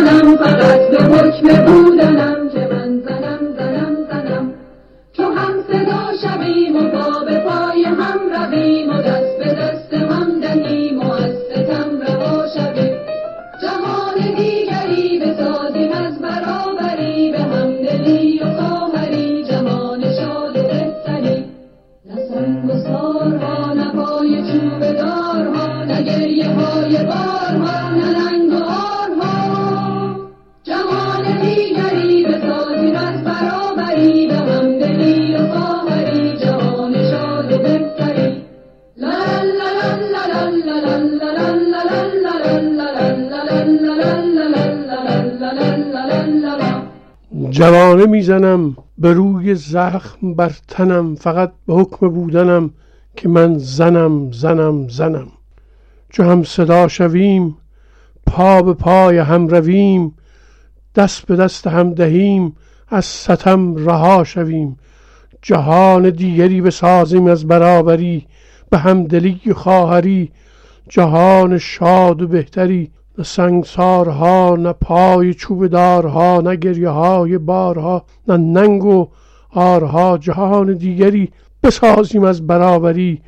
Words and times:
la 0.00 0.27
جوانه 47.58 48.06
می‌زنم 48.06 48.76
به 48.98 49.12
روی 49.12 49.54
زخم 49.54 50.34
بر 50.34 50.52
تنم 50.68 51.14
فقط 51.14 51.52
به 51.66 51.74
حکم 51.74 52.08
بودنم 52.08 52.70
که 53.16 53.28
من 53.28 53.58
زنم 53.58 54.32
زنم 54.32 54.88
زنم. 54.88 55.28
چو 56.10 56.22
هم 56.22 56.44
صدا 56.44 56.88
شویم 56.88 57.56
پا 58.26 58.62
به 58.62 58.74
پای 58.74 59.18
هم 59.18 59.48
رویم 59.48 60.14
دست 60.94 61.26
به 61.26 61.36
دست 61.36 61.66
هم 61.66 61.94
دهیم 61.94 62.56
از 62.88 63.04
ستم 63.04 63.76
رها 63.76 64.24
شویم. 64.24 64.76
جهان 65.42 66.10
دیگری 66.10 66.60
بسازیم 66.60 67.26
از 67.26 67.46
برابری 67.46 68.26
به 68.70 68.78
همدلی 68.78 69.40
خواهری 69.54 70.32
جهان 70.88 71.58
شاد 71.58 72.22
و 72.22 72.28
بهتری 72.28 72.90
نه 73.18 73.24
سنگسارها 73.24 74.56
نه 74.58 74.72
پای 74.72 75.34
چوب 75.34 75.66
دارها 75.66 76.40
نه 76.40 76.56
گریه 76.56 76.88
های 76.88 77.38
بارها 77.38 78.04
نه 78.28 78.36
ننگ 78.36 78.84
و 78.84 79.08
آرها 79.50 80.18
جهان 80.18 80.74
دیگری 80.74 81.32
بسازیم 81.62 82.24
از 82.24 82.46
برابری 82.46 83.22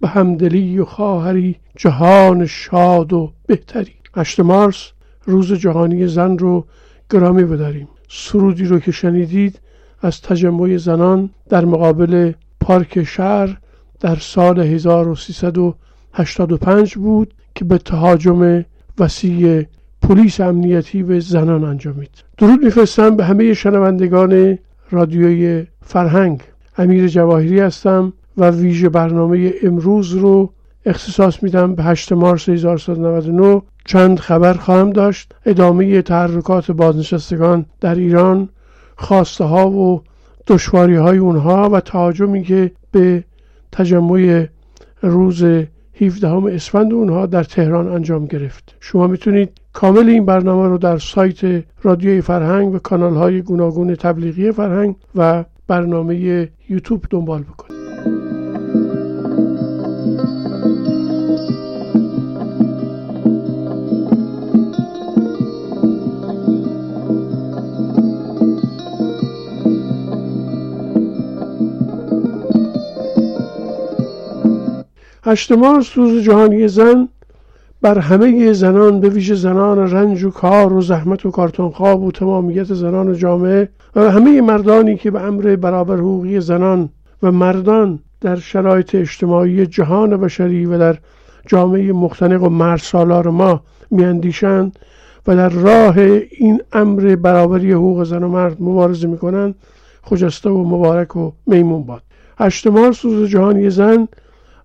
به 0.00 0.08
همدلی 0.08 0.78
و 0.78 0.84
خواهری 0.84 1.56
جهان 1.76 2.46
شاد 2.46 3.12
و 3.12 3.32
بهتری. 3.46 3.92
8 4.16 4.40
مارس 4.40 4.90
روز 5.24 5.52
جهانی 5.52 6.06
زن 6.06 6.38
رو 6.38 6.64
گرامی 7.10 7.44
بداریم. 7.44 7.88
سرودی 8.08 8.64
رو 8.64 8.78
که 8.78 8.92
شنیدید 8.92 9.60
از 10.00 10.20
تجمع 10.20 10.76
زنان 10.76 11.30
در 11.48 11.64
مقابل 11.64 12.32
پارک 12.60 13.04
شهر 13.04 13.58
در 14.00 14.16
سال 14.16 14.60
1385 14.60 16.94
بود 16.94 17.34
که 17.54 17.64
به 17.64 17.78
تهاجم 17.78 18.64
وسیع 18.98 19.64
پلیس 20.02 20.40
امنیتی 20.40 21.02
به 21.02 21.20
زنان 21.20 21.64
انجامید 21.64 22.10
درود 22.38 22.64
میفرستم 22.64 23.16
به 23.16 23.24
همه 23.24 23.54
شنوندگان 23.54 24.58
رادیوی 24.90 25.66
فرهنگ. 25.82 26.40
امیر 26.78 27.08
جواهری 27.08 27.60
هستم 27.60 28.12
و 28.36 28.50
ویژه 28.50 28.88
برنامه 28.88 29.52
امروز 29.62 30.12
رو 30.12 30.52
اختصاص 30.86 31.42
میدم 31.42 31.74
به 31.74 31.82
8 31.82 32.12
مارس 32.12 32.48
1399 32.48 33.62
چند 33.84 34.18
خبر 34.18 34.54
خواهم 34.54 34.90
داشت. 34.90 35.34
ادامه 35.46 36.02
تحرکات 36.02 36.70
بازنشستگان 36.70 37.66
در 37.80 37.94
ایران 37.94 38.48
خواسته 38.96 39.44
ها 39.44 39.70
و 39.70 40.02
دشواری 40.46 40.96
های 40.96 41.18
اونها 41.18 41.70
و 41.70 41.80
تهاجمی 41.80 42.42
که 42.42 42.70
به 42.92 43.24
تجمع 43.72 44.46
روز 45.02 45.44
17 46.00 46.54
اسفند 46.54 46.92
اونها 46.92 47.26
در 47.26 47.44
تهران 47.44 47.88
انجام 47.88 48.26
گرفت. 48.26 48.74
شما 48.80 49.06
می‌تونید 49.06 49.50
کامل 49.72 50.08
این 50.08 50.26
برنامه 50.26 50.68
رو 50.68 50.78
در 50.78 50.98
سایت 50.98 51.64
رادیوی 51.82 52.20
فرهنگ 52.20 52.74
و 52.74 52.78
کانال 52.78 53.14
های 53.14 53.42
گوناگون 53.42 53.94
تبلیغی 53.94 54.52
فرهنگ 54.52 54.96
و 55.14 55.44
برنامه 55.66 56.48
یوتیوب 56.68 57.04
دنبال 57.10 57.42
بکنید. 57.42 57.83
هشت 75.26 75.52
مارس 75.52 75.98
روز 75.98 76.22
جهانی 76.24 76.68
زن 76.68 77.08
بر 77.82 77.98
همه 77.98 78.52
زنان 78.52 79.00
به 79.00 79.08
ویژه 79.08 79.34
زنان 79.34 79.90
رنج 79.90 80.24
و 80.24 80.30
کار 80.30 80.72
و 80.72 80.80
زحمت 80.80 81.26
و 81.26 81.30
کارتونخواب 81.30 82.02
و 82.02 82.12
تمامیت 82.12 82.74
زنان 82.74 83.14
جامعه 83.14 83.68
و 83.96 84.10
همه 84.10 84.40
مردانی 84.40 84.96
که 84.96 85.10
به 85.10 85.20
امر 85.20 85.56
برابر 85.56 85.96
حقوقی 85.96 86.40
زنان 86.40 86.88
و 87.22 87.32
مردان 87.32 87.98
در 88.20 88.36
شرایط 88.36 88.94
اجتماعی 88.94 89.66
جهان 89.66 90.16
بشری 90.16 90.66
و 90.66 90.78
در 90.78 90.98
جامعه 91.46 91.92
مختنق 91.92 92.42
و 92.42 92.48
مرد 92.48 92.80
سالار 92.80 93.28
ما 93.28 93.60
میاندیشند 93.90 94.78
و 95.26 95.36
در 95.36 95.48
راه 95.48 95.98
این 96.38 96.60
امر 96.72 97.16
برابری 97.16 97.72
حقوق 97.72 98.04
زن 98.04 98.22
و 98.22 98.28
مرد 98.28 98.56
مبارزه 98.62 99.08
می‌کنند 99.08 99.54
خجسته 100.02 100.50
و 100.50 100.64
مبارک 100.64 101.16
و 101.16 101.30
میمون 101.46 101.82
باد. 101.82 102.02
هشت 102.38 102.66
مارس 102.66 103.04
روز 103.04 103.30
جهانی 103.30 103.70
زن 103.70 104.08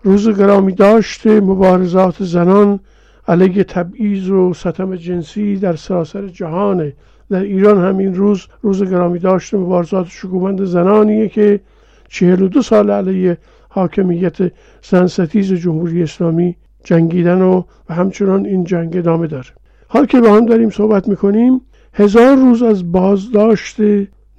روز 0.04 0.30
گرامی 0.30 0.74
داشته 0.74 1.42
مبارزات 1.42 2.24
زنان 2.24 2.80
علیه 3.28 3.64
تبعیض 3.64 4.30
و 4.30 4.54
ستم 4.54 4.96
جنسی 4.96 5.56
در 5.56 5.76
سراسر 5.76 6.28
جهانه 6.28 6.94
در 7.30 7.42
ایران 7.42 7.86
همین 7.86 8.16
روز 8.16 8.48
روز 8.62 8.84
گرامی 8.84 9.20
داشته 9.20 9.58
مبارزات 9.58 10.08
شکومند 10.08 10.66
زنانیه 10.66 11.28
که 11.28 11.60
چهل 12.10 12.42
و 12.42 12.48
دو 12.48 12.62
سال 12.62 12.92
علیه 12.92 13.38
حاکمیت 13.69 14.38
زن 14.90 15.07
ستیز 15.07 15.54
جمهوری 15.54 16.04
اسلامی 16.04 16.56
جنگیدن 16.84 17.42
و, 17.42 17.63
و 17.90 17.94
همچنان 17.94 18.46
این 18.46 18.63
جنگ 18.63 18.98
ادامه 18.98 19.28
داره 19.28 19.50
حال 19.88 20.06
که 20.06 20.22
با 20.22 20.34
هم 20.34 20.46
داریم 20.46 20.69
صحبت 20.69 21.07
می‌کنیم 21.07 21.62
هزار 21.94 22.36
روز 22.36 22.63
از 22.63 22.92
بازداشت 22.92 23.78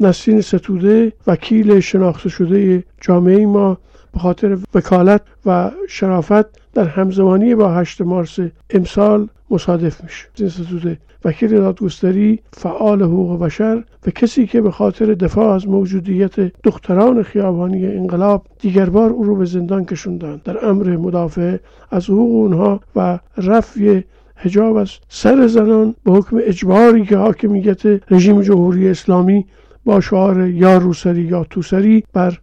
نسین 0.01 0.41
ستوده 0.41 1.12
وکیل 1.27 1.81
شناخته 1.81 2.29
شده 2.29 2.85
جامعه 3.01 3.47
ما 3.47 3.79
به 4.12 4.19
خاطر 4.19 4.59
وکالت 4.75 5.23
و 5.47 5.71
شرافت 5.89 6.73
در 6.75 6.85
همزمانی 6.85 7.55
با 7.55 7.75
8 7.75 8.01
مارس 8.01 8.39
امسال 8.71 9.29
مصادف 9.51 10.05
میشه. 10.05 10.27
اینستیتوت 10.39 10.99
وکیل 11.25 11.51
دادگستری 11.51 12.41
فعال 12.53 13.03
حقوق 13.03 13.41
بشر 13.41 13.85
و 14.07 14.11
کسی 14.11 14.47
که 14.47 14.61
به 14.61 14.71
خاطر 14.71 15.15
دفاع 15.15 15.55
از 15.55 15.69
موجودیت 15.69 16.41
دختران 16.62 17.23
خیابانی 17.23 17.87
انقلاب 17.87 18.47
دیگر 18.59 18.91
بار 18.91 19.11
او 19.11 19.25
رو 19.25 19.37
به 19.37 19.45
زندان 19.45 19.85
کشوندن. 19.85 20.41
در 20.45 20.67
امر 20.67 20.97
مدافع 20.97 21.57
از 21.91 22.05
حقوق 22.05 22.35
اونها 22.35 22.81
و 22.97 23.19
رفع 23.37 24.01
حجاب 24.37 24.77
از 24.77 24.91
سر 25.09 25.47
زنان 25.47 25.95
به 26.05 26.12
حکم 26.12 26.41
اجباری 26.41 27.05
که 27.05 27.17
حاکمیت 27.17 28.12
رژیم 28.12 28.43
جمهوری 28.43 28.89
اسلامی 28.89 29.47
با 29.85 30.01
شعار 30.01 30.47
یا 30.49 30.79
روسری 30.79 31.23
یا 31.23 31.45
توسری 31.45 32.05
بر 32.12 32.39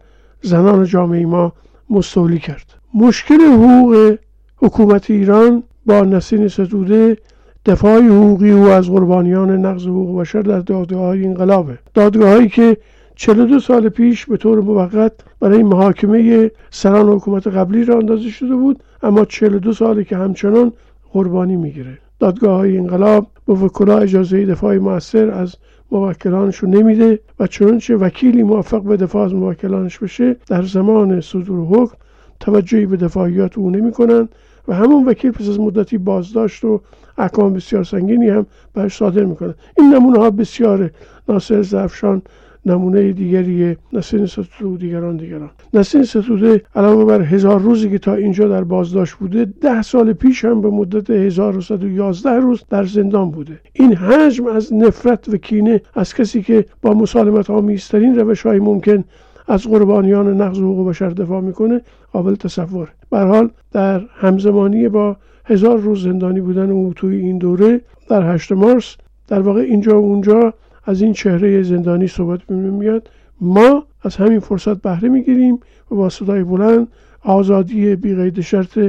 زنان 0.48 0.86
جامعه 0.86 1.26
ما 1.26 1.54
مستولی 1.90 2.40
کرد. 2.40 2.68
مشکل 2.94 3.42
حقوق 3.42 4.16
حکومت 4.58 5.12
ایران 5.12 5.64
با 5.86 6.02
نسین 6.02 6.48
ستوده 6.48 7.18
دفاع 7.66 8.02
حقوقی 8.02 8.52
او 8.52 8.68
از 8.68 8.90
قربانیان 8.90 9.66
نقض 9.66 9.88
حقوق 9.88 10.20
بشر 10.20 10.42
در 10.42 10.60
دادگاه 10.60 11.06
های 11.06 11.26
انقلابه 11.26 11.78
دادگاه 11.94 12.30
هایی 12.30 12.50
که 12.50 12.78
42 13.16 13.60
سال 13.60 13.90
پیش 13.90 14.26
به 14.26 14.38
طور 14.38 14.62
موقت 14.62 15.12
برای 15.40 15.64
محاکمه 15.64 16.52
سران 16.70 17.10
حکومت 17.10 17.48
قبلی 17.48 17.86
را 17.86 17.98
اندازه 17.98 18.30
شده 18.30 18.56
بود 18.56 18.84
اما 19.04 19.26
42 19.26 19.74
سالی 19.74 20.06
که 20.06 20.18
همچنان 20.18 20.74
قربانی 21.14 21.56
می‌گیره. 21.56 21.98
دادگاه 22.20 22.58
های 22.58 22.78
انقلاب 22.78 23.28
به 23.48 23.54
وکلا 23.54 24.00
اجازه 24.00 24.46
دفاع 24.46 24.78
موثر 24.78 25.32
از 25.32 25.56
موکلانش 25.92 26.58
رو 26.58 26.70
نمیده 26.70 27.20
و 27.40 27.48
چنانچه 27.48 27.96
وکیلی 27.96 28.44
موفق 28.44 28.82
به 28.82 28.98
دفاع 28.98 29.26
از 29.26 29.34
موکلانش 29.34 30.00
بشه 30.00 30.36
در 30.48 30.64
زمان 30.64 31.22
صدور 31.22 31.68
حکم 31.68 31.96
توجهی 32.40 32.86
به 32.86 32.98
دفاعیات 32.98 33.58
او 33.58 33.70
نمی‌کنن 33.70 34.30
و 34.68 34.76
همون 34.76 35.06
وکیل 35.06 35.32
پس 35.32 35.50
از 35.50 35.60
مدتی 35.60 35.98
بازداشت 35.98 36.66
و 36.66 36.82
احکام 37.18 37.54
بسیار 37.54 37.84
سنگینی 37.84 38.30
هم 38.30 38.46
برش 38.74 38.98
صادر 38.98 39.24
می‌کنن. 39.24 39.56
این 39.78 39.94
نمونه 39.94 40.20
ها 40.20 40.30
بسیاره 40.30 40.92
ناصر 41.30 41.62
زفشان 41.62 42.22
نمونه 42.68 43.12
دیگریه 43.12 43.78
نسین 43.94 44.26
ستوده 44.26 44.66
و 44.66 44.78
دیگران 44.78 45.18
دیگران. 45.18 45.50
نسین 45.74 46.04
ستوده 46.04 46.62
علاوه 46.76 47.06
بر 47.06 47.22
هزار 47.22 47.60
روزی 47.62 47.90
که 47.90 47.98
تا 47.98 48.14
اینجا 48.14 48.48
در 48.48 48.64
بازداشت 48.64 49.16
بوده 49.16 49.46
ده 49.62 49.82
سال 49.82 50.14
پیش 50.14 50.46
هم 50.46 50.62
به 50.62 50.70
مدت 50.70 51.10
1111 51.10 52.30
روز 52.30 52.64
در 52.70 52.84
زندان 52.84 53.32
بوده. 53.32 53.60
این 53.74 53.96
حجم 53.96 54.48
از 54.48 54.74
نفرت 54.74 55.30
و 55.30 55.38
کینه 55.38 55.82
از 55.96 56.14
کسی 56.14 56.42
که 56.42 56.66
با 56.82 56.94
مسالمت 56.94 57.50
آمیزترین 57.50 58.20
روش 58.20 58.42
های 58.46 58.60
ممکن 58.60 59.04
از 59.48 59.68
قربانیان 59.68 60.42
نقض 60.42 60.58
حقوق 60.58 60.90
بشر 60.90 61.10
دفاع 61.10 61.42
می‌کنه 61.42 61.82
قابل 62.14 62.36
تصور. 62.36 62.88
به 63.10 63.20
حال 63.20 63.50
در 63.72 64.02
همزمانی 64.16 64.90
با 64.90 65.18
هزار 65.46 65.78
روز 65.78 66.04
زندانی 66.04 66.42
بودن 66.42 66.72
او 66.72 66.94
توی 66.96 67.16
این 67.16 67.38
دوره 67.38 67.82
در 68.10 68.34
8 68.34 68.52
مارس 68.52 68.96
در 69.28 69.40
واقع 69.40 69.62
اینجا 69.62 70.02
و 70.02 70.06
اونجا 70.06 70.54
از 70.88 71.02
این 71.02 71.14
چهره 71.14 71.64
زندانی 71.64 72.08
صحبت 72.08 72.52
میاد 72.52 73.10
ما 73.42 73.86
از 74.02 74.16
همین 74.16 74.40
فرصت 74.40 74.82
بهره 74.82 75.10
می‌گیریم 75.10 75.60
و 75.92 75.96
با 75.96 76.10
صدای 76.10 76.44
بلند 76.44 76.88
آزادی 77.24 77.96
بیقید 77.96 78.42
شرط 78.42 78.80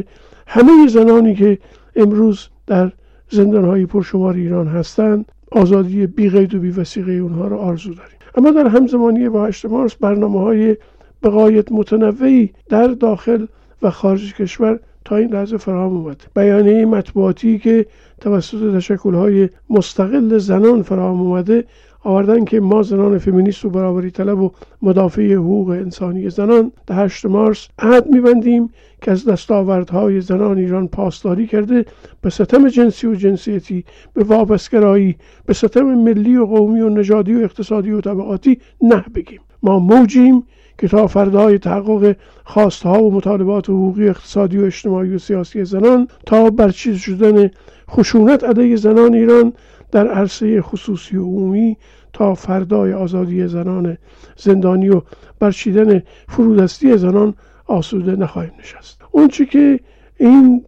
همه 0.47 0.87
زنانی 0.89 1.35
که 1.35 1.59
امروز 1.97 2.49
در 2.67 2.93
زندانهای 3.31 3.87
پرشمار 3.87 4.35
ایران 4.35 4.69
هستند 4.69 5.33
آزادی 5.53 6.07
بیقید 6.07 6.55
و 6.55 6.59
بیوسیقه 6.59 7.13
اونها 7.13 7.49
را 7.49 7.59
آرزو 7.59 7.95
داریم. 7.95 8.19
اما 8.35 8.51
در 8.51 8.69
همزمانی 8.69 9.29
با 9.29 9.47
8 9.47 9.67
مارس 9.67 9.95
برنامه 9.95 10.41
های 10.41 10.77
بقایت 11.23 11.73
متنوعی 11.73 12.51
در 12.69 12.87
داخل 12.87 13.47
و 13.83 13.91
خارج 13.91 14.35
کشور 14.35 14.81
تا 15.05 15.17
این 15.17 15.33
لحظه 15.33 15.57
فراهم 15.57 15.97
اومد 15.97 16.23
بیانیه 16.35 16.87
مطبوعاتی 16.87 17.59
که 17.59 17.87
توسط 18.21 18.77
تشکلهای 18.77 19.49
مستقل 19.71 20.39
زنان 20.39 20.83
فراهم 20.83 21.21
اومده 21.21 21.65
آوردن 22.05 22.45
که 22.45 22.61
ما 22.61 22.83
زنان 22.83 23.19
فمینیست 23.19 23.65
و 23.65 23.71
برابری 23.71 24.11
طلب 24.11 24.41
و 24.41 24.51
مدافع 24.83 25.35
حقوق 25.35 25.69
انسانی 25.69 26.31
زنان 26.31 26.73
در 26.87 27.05
8 27.05 27.27
مارس 27.27 27.69
عهد 27.79 28.07
میبندیم 28.07 28.71
که 29.03 29.11
از 29.11 29.25
دستاوردهای 29.25 30.21
زنان 30.21 30.59
ایران 30.59 30.89
پاسداری 30.89 31.47
کرده 31.47 31.85
به 32.21 32.31
ستم 32.31 32.69
جنسی 32.69 33.07
و 33.07 33.15
جنسیتی 33.15 33.85
به 34.15 34.25
وابستگرایی 34.25 35.17
به 35.47 35.53
ستم 35.53 35.83
ملی 35.83 36.37
و 36.37 36.47
قومی 36.47 36.81
و 36.81 36.89
نژادی 36.89 37.35
و 37.35 37.39
اقتصادی 37.39 37.91
و 37.91 38.01
طبقاتی 38.01 38.59
نه 38.83 39.05
بگیم. 39.15 39.41
ما 39.63 39.79
موجیم 39.79 40.45
که 40.79 40.89
تا 40.89 41.07
فردای 41.07 41.59
تحقق 41.59 42.17
خواستها 42.45 43.03
و 43.03 43.15
مطالبات 43.15 43.71
حقوقی 43.71 44.09
اقتصادی 44.09 44.59
و 44.59 44.65
اجتماعی 44.65 45.15
و 45.15 45.19
سیاسی 45.19 45.65
زنان 45.65 46.09
تا 46.27 46.51
برچیز 46.51 46.97
شدن 46.97 47.51
خشونت 47.91 48.45
علیه 48.45 48.77
زنان 48.77 49.15
ایران 49.15 49.53
در 49.91 50.09
عرصه 50.09 50.63
خصوصی 50.63 51.17
و 51.17 51.23
عمومی 51.23 51.77
تا 52.13 52.35
فردای 52.35 52.93
آزادی 52.93 53.49
زنان 53.49 53.99
زندانی 54.37 54.89
و 54.89 55.03
برچیدن 55.39 56.03
فرودستی 56.29 56.97
زنان 56.97 57.35
آسوده 57.67 58.17
نخواهیم 58.17 58.53
نشست. 58.61 59.03
اونچه 59.11 59.47
که 59.47 59.81
این 60.17 60.65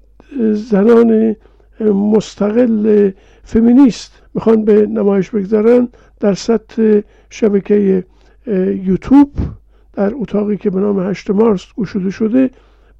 زنان 0.52 1.36
مستقل 1.80 3.10
فمینیست 3.44 4.22
می‌خوان 4.34 4.64
به 4.64 4.86
نمایش 4.86 5.30
بگذارن 5.30 5.88
در 6.20 6.34
سطح 6.34 7.00
شبکه 7.30 8.04
یوتیوب 8.84 9.32
در 9.92 10.12
اتاقی 10.14 10.56
که 10.56 10.70
به 10.70 10.80
نام 10.80 11.10
هشت 11.10 11.30
مارس 11.30 11.66
گشوده 11.78 12.10
شده 12.10 12.50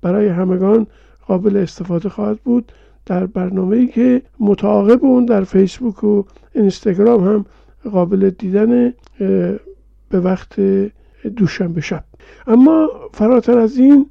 برای 0.03 0.29
همگان 0.29 0.87
قابل 1.27 1.57
استفاده 1.57 2.09
خواهد 2.09 2.39
بود. 2.39 2.73
در 3.11 3.27
برنامه 3.27 3.77
ای 3.77 3.87
که 3.87 4.23
متعاقب 4.41 5.05
اون 5.05 5.25
در 5.25 5.45
فیسبوک 5.45 6.05
و 6.05 6.23
اینستاگرام 6.55 7.25
هم 7.25 7.45
قابل 7.91 8.31
دیدن 8.31 8.95
به 10.09 10.21
وقت 10.21 10.61
دوشنبه 11.37 11.81
شب. 11.81 12.05
اما 12.47 12.89
فراتر 13.13 13.59
از 13.59 13.79
این 13.79 14.07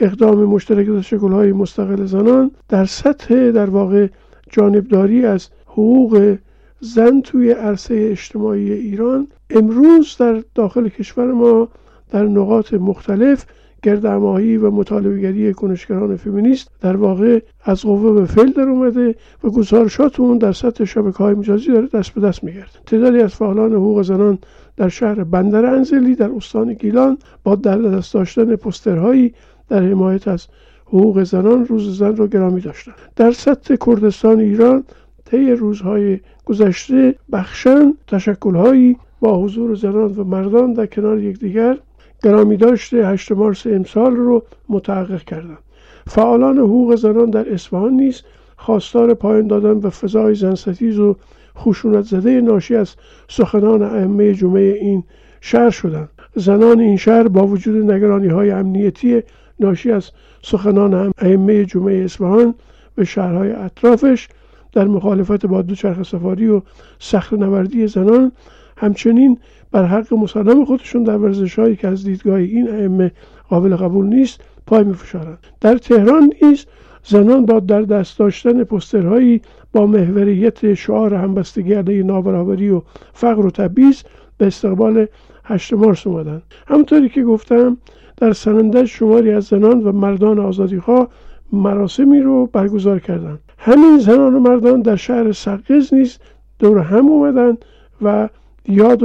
اقدام 0.00 0.44
مشترک 0.44 1.00
شکل 1.00 1.32
های 1.32 1.52
مستقل 1.52 2.04
زنان 2.04 2.50
در 2.68 2.84
سطح 2.84 3.50
در 3.50 3.70
واقع 3.70 4.06
جانبداری 4.50 5.26
از 5.26 5.48
حقوق 5.66 6.36
زن 6.80 7.20
توی 7.20 7.50
عرصه 7.50 8.08
اجتماعی 8.10 8.72
ایران 8.72 9.26
امروز 9.50 10.16
در 10.18 10.42
داخل 10.54 10.88
کشور 10.88 11.32
ما 11.32 11.68
در 12.10 12.24
نقاط 12.24 12.74
مختلف 12.74 13.46
گردماهی 13.82 14.56
و 14.56 14.70
مطالبهگری 14.70 15.54
کنشگران 15.54 16.16
فمینیست 16.16 16.70
در 16.80 16.96
واقع 16.96 17.40
از 17.64 17.82
قوه 17.82 18.12
به 18.12 18.26
فعل 18.26 18.52
در 18.52 18.68
اومده 18.68 19.14
و 19.44 19.50
گزارشات 19.50 20.20
اون 20.20 20.38
در 20.38 20.52
سطح 20.52 20.84
شبکه 20.84 21.18
های 21.18 21.34
مجازی 21.34 21.72
داره 21.72 21.86
دست 21.86 22.10
به 22.10 22.20
دست 22.20 22.44
میگرد 22.44 22.78
تعدادی 22.86 23.20
از 23.20 23.34
فعالان 23.34 23.72
حقوق 23.72 24.02
زنان 24.02 24.38
در 24.76 24.88
شهر 24.88 25.24
بندر 25.24 25.66
انزلی 25.66 26.14
در 26.14 26.30
استان 26.30 26.72
گیلان 26.74 27.18
با 27.44 27.54
در 27.54 27.78
دست 27.78 28.14
داشتن 28.14 28.56
پسترهایی 28.56 29.34
در 29.68 29.82
حمایت 29.82 30.28
از 30.28 30.46
حقوق 30.86 31.22
زنان 31.22 31.66
روز 31.66 31.98
زن 31.98 32.16
را 32.16 32.26
گرامی 32.26 32.60
داشتند. 32.60 32.94
در 33.16 33.32
سطح 33.32 33.76
کردستان 33.86 34.40
ایران 34.40 34.84
طی 35.24 35.50
روزهای 35.50 36.20
گذشته 36.44 37.14
بخشن 37.32 37.94
تشکلهایی 38.06 38.96
با 39.20 39.38
حضور 39.42 39.74
زنان 39.74 40.12
و 40.12 40.24
مردان 40.24 40.72
در 40.72 40.86
کنار 40.86 41.18
یکدیگر 41.18 41.78
گرامی 42.22 42.56
داشته 42.56 43.06
8 43.06 43.32
مارس 43.32 43.66
امسال 43.66 44.16
رو 44.16 44.44
متحقق 44.68 45.22
کردند 45.22 45.58
فعالان 46.06 46.58
حقوق 46.58 46.94
زنان 46.94 47.30
در 47.30 47.52
اصفهان 47.52 47.92
نیز 47.92 48.22
خواستار 48.56 49.14
پایان 49.14 49.46
دادن 49.46 49.80
به 49.80 49.90
فضای 49.90 50.34
زنستیز 50.34 50.98
و 50.98 51.16
خشونت 51.56 52.04
زده 52.04 52.40
ناشی 52.40 52.76
از 52.76 52.94
سخنان 53.28 53.82
ائمه 53.82 54.34
جمعه 54.34 54.78
این 54.80 55.04
شهر 55.40 55.70
شدند. 55.70 56.08
زنان 56.34 56.80
این 56.80 56.96
شهر 56.96 57.28
با 57.28 57.46
وجود 57.46 57.90
نگرانی 57.90 58.28
های 58.28 58.50
امنیتی 58.50 59.22
ناشی 59.60 59.92
از 59.92 60.10
سخنان 60.42 61.12
ائمه 61.18 61.64
جمعه 61.64 62.04
اصفهان 62.04 62.54
به 62.94 63.04
شهرهای 63.04 63.52
اطرافش 63.52 64.28
در 64.72 64.84
مخالفت 64.84 65.46
با 65.46 65.62
دوچرخه 65.62 66.02
سفاری 66.02 66.48
و 66.48 66.62
سخت 66.98 67.32
نوردی 67.32 67.86
زنان 67.86 68.32
همچنین 68.76 69.38
بر 69.72 69.84
حق 69.84 70.14
مسلم 70.14 70.64
خودشون 70.64 71.02
در 71.02 71.16
ورزش 71.16 71.58
هایی 71.58 71.76
که 71.76 71.88
از 71.88 72.04
دیدگاه 72.04 72.34
این 72.34 72.70
ائمه 72.70 73.12
قابل 73.48 73.76
قبول 73.76 74.06
نیست 74.06 74.40
پای 74.66 74.84
میفشارند. 74.84 75.38
در 75.60 75.78
تهران 75.78 76.32
نیز 76.42 76.66
زنان 77.04 77.46
با 77.46 77.60
در 77.60 77.82
دست 77.82 78.18
داشتن 78.18 78.64
پسترهایی 78.64 79.42
با 79.72 79.86
محوریت 79.86 80.74
شعار 80.74 81.14
همبستگی 81.14 81.74
علیه 81.74 82.02
نابرابری 82.02 82.70
و 82.70 82.82
فقر 83.12 83.46
و 83.46 83.50
تبعیض 83.50 84.02
به 84.38 84.46
استقبال 84.46 85.06
هشت 85.44 85.72
مارس 85.72 86.06
اومدن 86.06 86.42
همونطوری 86.66 87.08
که 87.08 87.22
گفتم 87.22 87.76
در 88.16 88.32
سننده 88.32 88.86
شماری 88.86 89.30
از 89.30 89.44
زنان 89.44 89.84
و 89.84 89.92
مردان 89.92 90.38
آزادیخواه 90.38 91.08
مراسمی 91.52 92.20
رو 92.20 92.46
برگزار 92.46 92.98
کردند. 92.98 93.38
همین 93.58 93.98
زنان 93.98 94.34
و 94.34 94.40
مردان 94.40 94.82
در 94.82 94.96
شهر 94.96 95.32
سقز 95.32 95.94
نیز 95.94 96.18
دور 96.58 96.78
هم 96.78 97.06
اومدن 97.06 97.56
و 98.02 98.28
یاد 98.68 99.02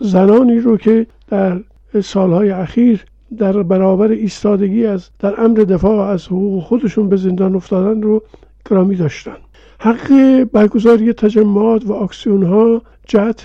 زنانی 0.00 0.58
رو 0.58 0.76
که 0.76 1.06
در 1.28 1.60
سالهای 2.02 2.50
اخیر 2.50 3.04
در 3.38 3.62
برابر 3.62 4.10
ایستادگی 4.10 4.86
از 4.86 5.08
در 5.18 5.40
امر 5.40 5.58
دفاع 5.58 6.08
از 6.08 6.26
حقوق 6.26 6.62
خودشون 6.62 7.08
به 7.08 7.16
زندان 7.16 7.54
افتادن 7.54 8.02
رو 8.02 8.22
گرامی 8.70 8.96
داشتن. 8.96 9.36
حق 9.78 10.42
برگزاری 10.52 11.12
تجمعات 11.12 11.86
و 11.86 11.92
اکسیون 11.92 12.42
ها 12.42 12.82
جهت 13.06 13.44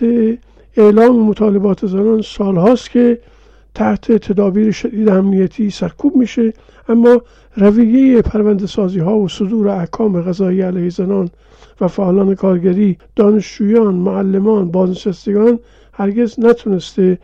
اعلام 0.78 1.20
مطالبات 1.20 1.86
زنان 1.86 2.22
سالهاست 2.22 2.90
که 2.92 3.20
تحت 3.76 4.12
تدابیر 4.12 4.72
شدید 4.72 5.10
امنیتی 5.10 5.70
سرکوب 5.70 6.16
میشه 6.16 6.54
اما 6.90 7.22
رویه 7.56 8.22
پرونده 8.22 8.68
سازی 8.68 9.00
ها 9.00 9.18
و 9.18 9.28
صدور 9.28 9.68
احکام 9.68 10.22
غذایی 10.22 10.62
علیه 10.62 10.90
زنان 10.90 11.30
و 11.82 11.88
فعالان 11.88 12.36
کارگری 12.36 12.98
دانشجویان 13.16 13.94
معلمان 13.96 14.72
بازنشستگان 14.72 15.60
هرگز 15.94 16.40
نتونسته 16.40 17.18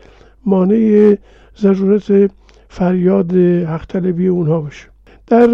مانع 0.46 1.16
ضرورت 1.58 2.30
فریاد 2.68 3.32
حق 3.72 3.86
طلبی 3.86 4.26
اونها 4.26 4.60
باشه. 4.60 4.86
در 5.26 5.48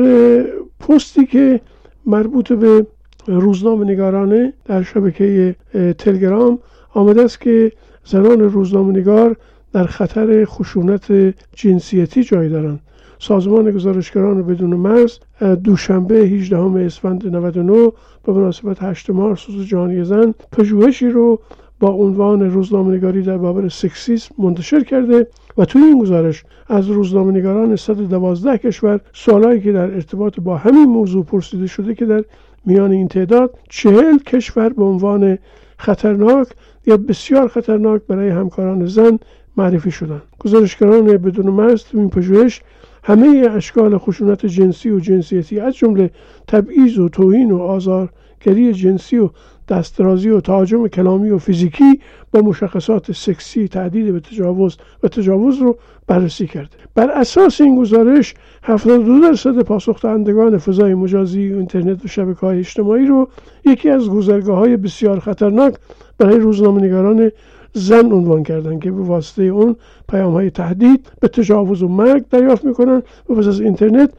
پستی 0.80 1.26
که 1.26 1.61
مربوط 2.06 2.52
به 2.52 2.87
روزنامه 3.26 3.85
نگارانه 3.85 4.52
در 4.64 4.82
شبکه 4.82 5.56
تلگرام 5.99 6.58
آمده 6.94 7.23
است 7.23 7.40
که 7.40 7.73
زنان 8.04 8.40
روزنامه 8.40 8.92
نگار 8.92 9.37
در 9.73 9.87
خطر 9.87 10.44
خشونت 10.44 11.35
جنسیتی 11.52 12.25
جای 12.25 12.49
دارند. 12.49 12.80
سازمان 13.18 13.70
گزارشگران 13.70 14.42
بدون 14.42 14.75
مرز 14.75 15.18
دوشنبه 15.64 16.14
18 16.14 16.58
اسفند 16.58 17.37
99 17.37 17.92
به 18.25 18.32
مناسبت 18.32 18.82
8 18.82 19.11
مارس 19.11 19.50
روز 19.50 19.66
جهانی 19.66 20.04
زن 20.04 20.35
پژوهشی 20.52 21.08
رو 21.08 21.40
با 21.80 21.88
عنوان 21.88 22.50
روزنامه‌نگاری 22.50 23.23
در 23.23 23.38
بابر 23.38 23.68
سکسیسم 23.68 24.35
منتشر 24.38 24.85
کرده 24.85 25.26
و 25.59 25.64
توی 25.64 25.83
این 25.83 25.99
گزارش 25.99 26.45
از 26.66 26.88
روزنامه‌نگاران 26.88 27.76
112 27.76 28.59
کشور 28.59 29.00
سوالایی 29.12 29.61
که 29.61 29.73
در 29.73 29.95
ارتباط 29.95 30.40
با 30.40 30.56
همین 30.56 30.85
موضوع 30.85 31.25
پرسیده 31.25 31.66
شده 31.66 31.95
که 31.95 32.06
در 32.06 32.25
میان 32.64 32.92
این 32.92 33.09
تعداد 33.09 33.59
چهل 33.68 34.18
کشور 34.18 34.68
به 34.68 34.85
عنوان 34.85 35.38
خطرناک 35.78 36.49
یا 36.87 36.97
بسیار 36.97 37.49
خطرناک 37.49 38.02
برای 38.09 38.28
همکاران 38.28 38.87
زن 38.87 39.18
معرفی 39.56 39.90
شدند. 39.90 40.23
گزارشگران 40.38 41.04
بدون 41.04 41.47
مرز 41.47 41.85
این 41.95 42.11
پژوهش 42.11 42.62
همه 43.04 43.49
اشکال 43.50 43.99
خشونت 43.99 44.47
جنسی 44.47 44.90
و 44.90 45.00
جنسیتی 45.00 45.61
از 45.61 45.76
جمله 45.76 46.11
تبعیض 46.49 46.99
و 46.99 47.09
توهین 47.09 47.50
و 47.50 47.59
آزارگری 47.59 48.73
جنسی 48.73 49.18
و 49.18 49.30
دسترازی 49.68 50.28
و 50.28 50.40
تهاجم 50.40 50.88
کلامی 50.88 51.30
و 51.30 51.38
فیزیکی 51.38 52.00
با 52.32 52.40
مشخصات 52.40 53.12
سکسی 53.12 53.68
تهدید 53.68 54.12
به 54.12 54.20
تجاوز 54.20 54.76
و 55.02 55.08
تجاوز 55.08 55.58
رو 55.58 55.78
بررسی 56.06 56.46
کرده. 56.46 56.76
بر 56.94 57.11
اساس 57.11 57.61
این 57.61 57.76
گزارش 57.76 58.35
72 58.62 59.20
درصد 59.20 59.62
پاسخ 59.62 60.02
دهندگان 60.02 60.58
فضای 60.58 60.94
مجازی 60.94 61.52
و 61.52 61.56
اینترنت 61.56 62.04
و 62.04 62.08
شبکه 62.08 62.40
های 62.40 62.58
اجتماعی 62.58 63.06
رو 63.06 63.28
یکی 63.64 63.90
از 63.90 64.08
گذرگاه 64.08 64.58
های 64.58 64.76
بسیار 64.76 65.20
خطرناک 65.20 65.75
برای 66.18 66.38
روزنامه‌نگاران 66.38 67.30
زن 67.73 68.12
عنوان 68.12 68.42
کردن 68.42 68.78
که 68.78 68.90
به 68.90 69.02
واسطه 69.02 69.42
اون 69.42 69.76
پیام 70.08 70.32
های 70.32 70.50
تهدید 70.50 71.12
به 71.20 71.28
تجاوز 71.28 71.82
و 71.82 71.88
مرگ 71.88 72.25
دریافت 72.30 72.64
می‌کنن 72.64 73.02
و 73.30 73.35
پس 73.35 73.46
از 73.46 73.61
اینترنت 73.61 74.11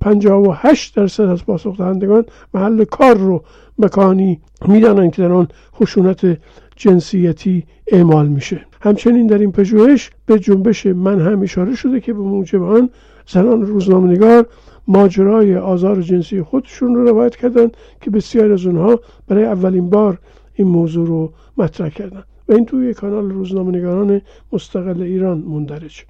58 0.00 0.96
درصد 0.96 1.22
از 1.22 1.44
پاسخ 1.46 1.76
دهندگان 1.76 2.24
محل 2.54 2.84
کار 2.84 3.16
رو 3.16 3.44
مکانی 3.78 4.40
می‌دانند 4.68 5.12
که 5.12 5.22
در 5.22 5.32
آن 5.32 5.48
خشونت 5.74 6.38
جنسیتی 6.76 7.64
اعمال 7.86 8.28
میشه. 8.28 8.60
همچنین 8.80 9.26
در 9.26 9.38
این 9.38 9.52
پژوهش 9.52 10.10
به 10.26 10.38
جنبش 10.38 10.86
من 10.86 11.20
هم 11.20 11.42
اشاره 11.42 11.74
شده 11.74 12.00
که 12.00 12.12
به 12.12 12.20
موجب 12.20 12.62
آن 12.62 12.90
زنان 13.26 13.62
روزنامه‌نگار 13.62 14.46
ماجرای 14.88 15.56
آزار 15.56 16.02
جنسی 16.02 16.42
خودشون 16.42 16.94
رو 16.94 17.04
روایت 17.04 17.36
کردند 17.36 17.76
که 18.00 18.10
بسیار 18.10 18.52
از 18.52 18.66
اونها 18.66 19.00
برای 19.28 19.44
اولین 19.44 19.90
بار 19.90 20.18
این 20.54 20.68
موضوع 20.68 21.06
رو 21.06 21.32
مطرح 21.58 21.88
کردند. 21.88 22.24
و 22.48 22.52
این 22.52 22.66
توی 22.66 22.94
کانال 22.94 23.30
روزنامه‌نگاران 23.30 24.20
مستقل 24.52 25.02
ایران 25.02 25.38
مندرج. 25.38 26.04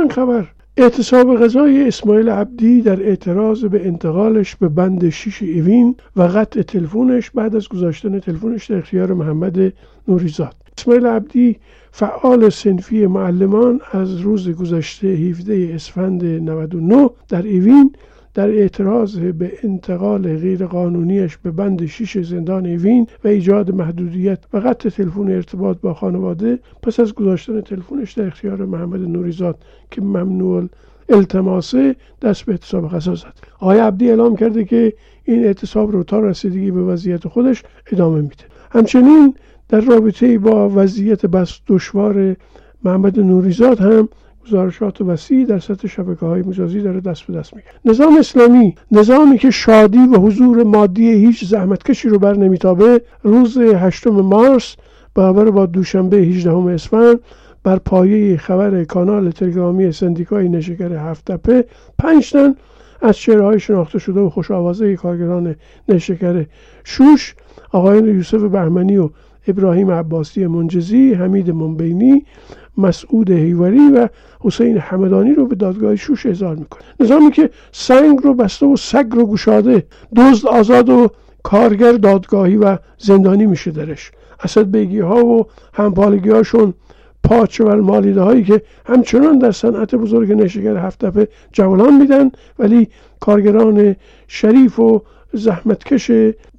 چند 0.00 0.12
خبر. 0.12 0.48
اعتصاب 0.76 1.36
غذای 1.36 1.88
اسماعیل 1.88 2.28
عبدی 2.28 2.82
در 2.82 3.02
اعتراض 3.02 3.64
به 3.64 3.86
انتقالش 3.86 4.56
به 4.56 4.68
بند 4.68 5.08
شیش 5.08 5.42
اوین 5.42 5.96
و 6.16 6.22
قطع 6.22 6.62
تلفنش 6.62 7.30
بعد 7.30 7.56
از 7.56 7.68
گذاشتن 7.68 8.20
تلفنش 8.20 8.70
در 8.70 8.76
اختیار 8.78 9.12
محمد 9.12 9.72
نوریزاد. 10.08 10.54
اسماعیل 10.78 11.06
عبدی 11.06 11.56
فعال 11.92 12.48
صنفی 12.48 13.06
معلمان 13.06 13.80
از 13.92 14.20
روز 14.20 14.48
گذشته 14.48 15.08
17 15.08 15.70
اسفند 15.74 16.24
99 16.24 17.10
در 17.28 17.42
اوین 17.42 17.92
در 18.34 18.48
اعتراض 18.48 19.18
به 19.18 19.52
انتقال 19.62 20.36
غیرقانونیش 20.36 21.36
به 21.36 21.50
بند 21.50 21.86
شیش 21.86 22.18
زندان 22.18 22.66
اوین 22.66 23.06
و 23.24 23.28
ایجاد 23.28 23.70
محدودیت 23.70 24.38
و 24.52 24.58
قطع 24.58 24.88
تلفن 24.88 25.30
ارتباط 25.30 25.80
با 25.80 25.94
خانواده 25.94 26.58
پس 26.82 27.00
از 27.00 27.14
گذاشتن 27.14 27.60
تلفنش 27.60 28.12
در 28.12 28.26
اختیار 28.26 28.64
محمد 28.64 29.00
نوریزاد 29.00 29.58
که 29.90 30.00
ممنوع 30.00 30.68
التماسه 31.08 31.96
دست 32.22 32.44
به 32.44 32.52
اعتصاب 32.52 32.88
غذا 32.88 33.14
زد. 33.14 33.34
آقای 33.60 33.78
عبدی 33.78 34.08
اعلام 34.08 34.36
کرده 34.36 34.64
که 34.64 34.92
این 35.24 35.44
اعتصاب 35.44 35.92
رو 35.92 36.02
تا 36.02 36.20
رسیدگی 36.20 36.70
به 36.70 36.82
وضعیت 36.82 37.28
خودش 37.28 37.62
ادامه 37.92 38.20
میده. 38.20 38.44
همچنین 38.70 39.34
در 39.68 39.80
رابطه 39.80 40.38
با 40.38 40.68
وضعیت 40.68 41.26
بس 41.26 41.60
دشوار 41.66 42.36
محمد 42.84 43.20
نوریزاد 43.20 43.80
هم 43.80 44.08
گزارشات 44.46 45.00
وسیعی 45.00 45.44
در 45.44 45.58
سطح 45.58 45.88
شبکه 45.88 46.26
های 46.26 46.42
مجازی 46.42 46.80
داره 46.80 47.00
دست 47.00 47.22
به 47.22 47.32
دست 47.32 47.54
می‌گیره. 47.54 47.74
نظام 47.84 48.16
اسلامی 48.18 48.74
نظامی 48.90 49.38
که 49.38 49.50
شادی 49.50 49.98
و 49.98 50.16
حضور 50.16 50.62
مادی 50.62 51.10
هیچ 51.10 51.44
زحمتکشی 51.44 52.08
رو 52.08 52.18
بر 52.18 52.36
نمیتابه 52.36 53.00
روز 53.22 53.58
8 53.58 54.06
مارس 54.06 54.76
برابر 55.14 55.50
با 55.50 55.66
دوشنبه 55.66 56.16
18 56.16 56.52
اسفند 56.54 57.20
بر 57.62 57.76
پایه 57.76 58.36
خبر 58.36 58.84
کانال 58.84 59.30
تلگرامی 59.30 59.92
سندیکای 59.92 60.48
نشکر 60.48 60.92
هفتپه 60.92 61.64
پنج 61.98 62.30
تن 62.30 62.54
از 63.02 63.16
چهرههای 63.16 63.60
شناخته 63.60 63.98
شده 63.98 64.20
و 64.20 64.30
خوش 64.30 64.50
آوازه 64.50 64.96
کارگران 64.96 65.56
نشکر 65.88 66.44
شوش 66.84 67.34
آقایان 67.72 68.08
یوسف 68.08 68.42
بهمنی 68.42 68.96
و 68.96 69.10
ابراهیم 69.46 69.90
عباسی 69.90 70.46
منجزی 70.46 71.14
حمید 71.14 71.50
منبینی 71.50 72.24
مسعود 72.78 73.30
هیوری 73.30 73.88
و 73.88 74.08
حسین 74.40 74.78
حمدانی 74.78 75.34
رو 75.34 75.46
به 75.46 75.54
دادگاه 75.54 75.96
شوش 75.96 76.26
احضار 76.26 76.56
می‌کنه. 76.56 76.82
نظامی 77.00 77.30
که 77.30 77.50
سنگ 77.72 78.18
رو 78.22 78.34
بسته 78.34 78.66
و 78.66 78.76
سگ 78.76 79.06
رو 79.10 79.26
گشاده 79.26 79.86
دزد 80.16 80.46
آزاد 80.46 80.88
و 80.88 81.10
کارگر 81.42 81.92
دادگاهی 81.92 82.56
و 82.56 82.78
زندانی 82.98 83.46
میشه 83.46 83.70
درش. 83.70 84.10
اسد 84.44 84.70
بیگی 84.70 85.00
ها 85.00 85.26
و 85.26 85.46
همپالگی 85.74 86.30
هاشون 86.30 86.74
پاچه 87.24 87.64
و 87.64 87.82
مالیده 87.82 88.20
هایی 88.20 88.44
که 88.44 88.62
همچنان 88.86 89.38
در 89.38 89.50
صنعت 89.50 89.94
بزرگ 89.94 90.32
نشگر 90.32 90.76
هفتپه 90.76 91.28
جولان 91.52 92.00
میدن 92.00 92.30
ولی 92.58 92.88
کارگران 93.20 93.96
شریف 94.28 94.78
و 94.78 95.02
زحمتکش 95.32 96.10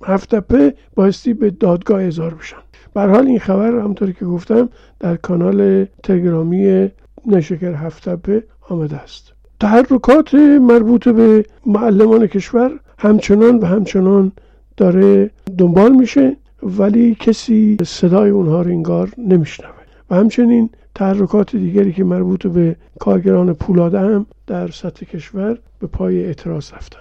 هفتپه 0.04 0.74
بایستی 0.96 1.34
به 1.34 1.50
دادگاه 1.50 2.04
اظهار 2.04 2.34
بشن. 2.34 2.58
بر 2.94 3.10
حال 3.10 3.28
این 3.28 3.40
خبر 3.40 3.80
همطوری 3.80 4.14
که 4.14 4.26
گفتم 4.26 4.70
در 5.00 5.16
کانال 5.16 5.86
تلگرامی 6.04 6.90
نشکر 7.26 7.74
هفتپه 7.74 8.44
آمده 8.70 8.96
است. 8.96 9.34
تحرکات 9.60 10.34
مربوط 10.62 11.08
به 11.08 11.46
معلمان 11.66 12.28
کشور 12.28 12.80
همچنان 12.98 13.58
و 13.58 13.66
همچنان 13.66 14.32
داره 14.78 15.32
دنبال 15.58 15.92
میشه 15.92 16.38
ولی 16.64 17.16
کسی 17.16 17.78
صدای 17.86 18.30
اونها 18.30 18.62
رو 18.62 18.72
انگار 18.72 19.10
نمیشنوه. 19.18 19.72
و 20.10 20.16
همچنین 20.16 20.70
تحرکات 20.96 21.56
دیگری 21.56 21.94
که 21.94 22.04
مربوط 22.04 22.48
به 22.48 22.76
کارگران 23.00 23.54
پولاده 23.54 24.00
هم 24.00 24.26
در 24.48 24.68
سطح 24.68 25.06
کشور 25.06 25.58
به 25.80 25.88
پای 25.88 26.26
اعتراض 26.26 26.74
رفتن. 26.74 27.00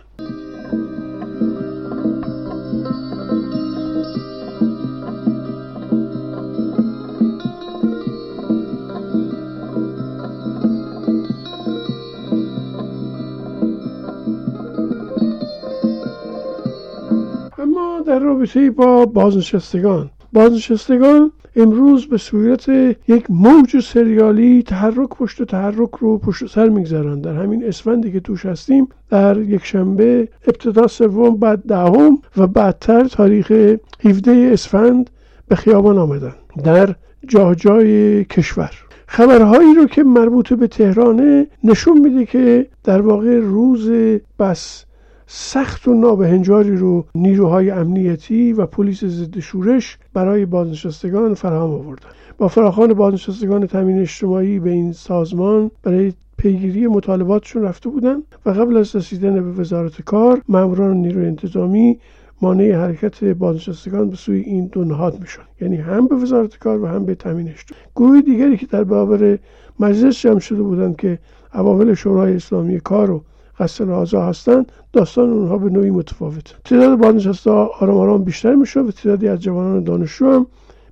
در 18.11 18.19
رابطه 18.19 18.71
با 18.71 19.07
بازنشستگان. 19.07 20.11
بازنشستگان 20.33 21.33
امروز 21.57 22.07
به 22.07 22.19
صورت 22.19 22.69
یک 23.09 23.25
موج 23.29 23.81
سریالی 23.81 24.63
تحرک 24.63 25.09
پشت 25.09 25.43
تحرک 25.43 25.91
رو 26.01 26.19
پشت 26.19 26.47
سر 26.47 26.69
می‌گذارن 26.69 27.21
در 27.21 27.35
همین 27.35 27.65
اسفندی 27.65 28.13
که 28.13 28.21
توش 28.21 28.47
هستیم 28.47 28.89
در 29.11 29.39
یک 29.39 29.65
شنبه 29.65 30.29
ابتدا 30.47 30.87
سوم 30.87 31.37
بعد 31.37 31.63
دهم 31.69 32.19
و 32.37 32.47
بعدتر 32.47 33.05
تاریخ 33.05 33.77
17 34.05 34.51
اسفند 34.53 35.11
به 35.49 35.57
خیابان 35.57 35.99
آمدن 35.99 36.35
در 36.65 36.95
جا 37.29 37.55
جای 37.55 38.25
کشور. 38.25 38.71
خبرهایی 39.07 39.75
رو 39.75 39.87
که 39.87 40.03
مربوط 40.03 40.53
به 40.53 40.67
تهرانه 40.67 41.47
نشون 41.65 41.99
میده 41.99 42.27
که 42.27 42.67
در 42.85 43.01
واقع 43.01 43.39
روز 43.39 43.91
بس 44.39 44.85
سخت 45.33 45.89
و 45.89 45.95
نابهنجاری 45.95 46.77
رو 46.77 47.05
نیروهای 47.15 47.71
امنیتی 47.71 48.53
و 48.53 48.67
پلیس 48.67 49.05
ضد 49.05 49.39
شورش 49.39 49.99
برای 50.15 50.47
بازنشستگان 50.47 51.35
فراهم 51.35 51.71
آوردند 51.71 52.13
با 52.39 52.49
فراخان 52.49 52.95
بازنشستگان 52.95 53.67
تامین 53.67 54.01
اجتماعی 54.01 54.59
به 54.59 54.71
این 54.71 54.93
سازمان 54.93 55.71
برای 55.83 56.13
پیگیری 56.37 56.87
مطالباتشون 56.87 57.63
رفته 57.63 57.89
بودند 57.89 58.23
و 58.47 58.51
قبل 58.51 58.77
از 58.77 58.97
رسیدن 58.97 59.35
به 59.35 59.61
وزارت 59.61 60.03
کار 60.03 60.41
ماموران 60.49 60.97
نیروی 60.97 61.27
انتظامی 61.27 61.99
مانع 62.43 62.73
حرکت 62.73 63.25
بازنشستگان 63.25 64.11
به 64.11 64.17
سوی 64.17 64.41
این 64.41 64.67
دو 64.67 64.85
نهاد 64.85 65.21
می‌شد. 65.21 65.43
یعنی 65.61 65.77
هم 65.77 66.07
به 66.07 66.15
وزارت 66.15 66.59
کار 66.59 66.83
و 66.83 66.87
هم 66.87 67.05
به 67.05 67.15
تامین 67.15 67.49
اجتماعی. 67.49 67.85
گروه 67.97 68.21
دیگری 68.21 68.57
که 68.57 68.67
در 68.67 68.85
برابر 68.85 69.39
مجلس 69.81 70.21
جمع 70.21 70.39
شده 70.39 70.63
بودند 70.63 70.97
که 70.97 71.19
عوامل 71.53 71.95
شورای 71.95 72.37
اسلامی 72.37 72.81
کار 72.81 73.11
و 73.11 73.23
قصد 73.61 73.91
آزا 73.91 74.23
هستند 74.23 74.73
داستان 74.93 75.31
اونها 75.31 75.59
به 75.59 75.71
نوعی 75.71 75.91
متفاوت 75.91 76.55
تعداد 76.65 76.99
بازنشسته 76.99 77.51
آرام 77.51 77.97
آرام 77.97 78.25
بیشتر 78.25 78.55
می‌شد 78.55 78.87
و 78.87 78.91
تعدادی 78.91 79.29
از 79.29 79.41
جوانان 79.41 79.85
دانشجو 79.85 80.33
هم 80.33 80.47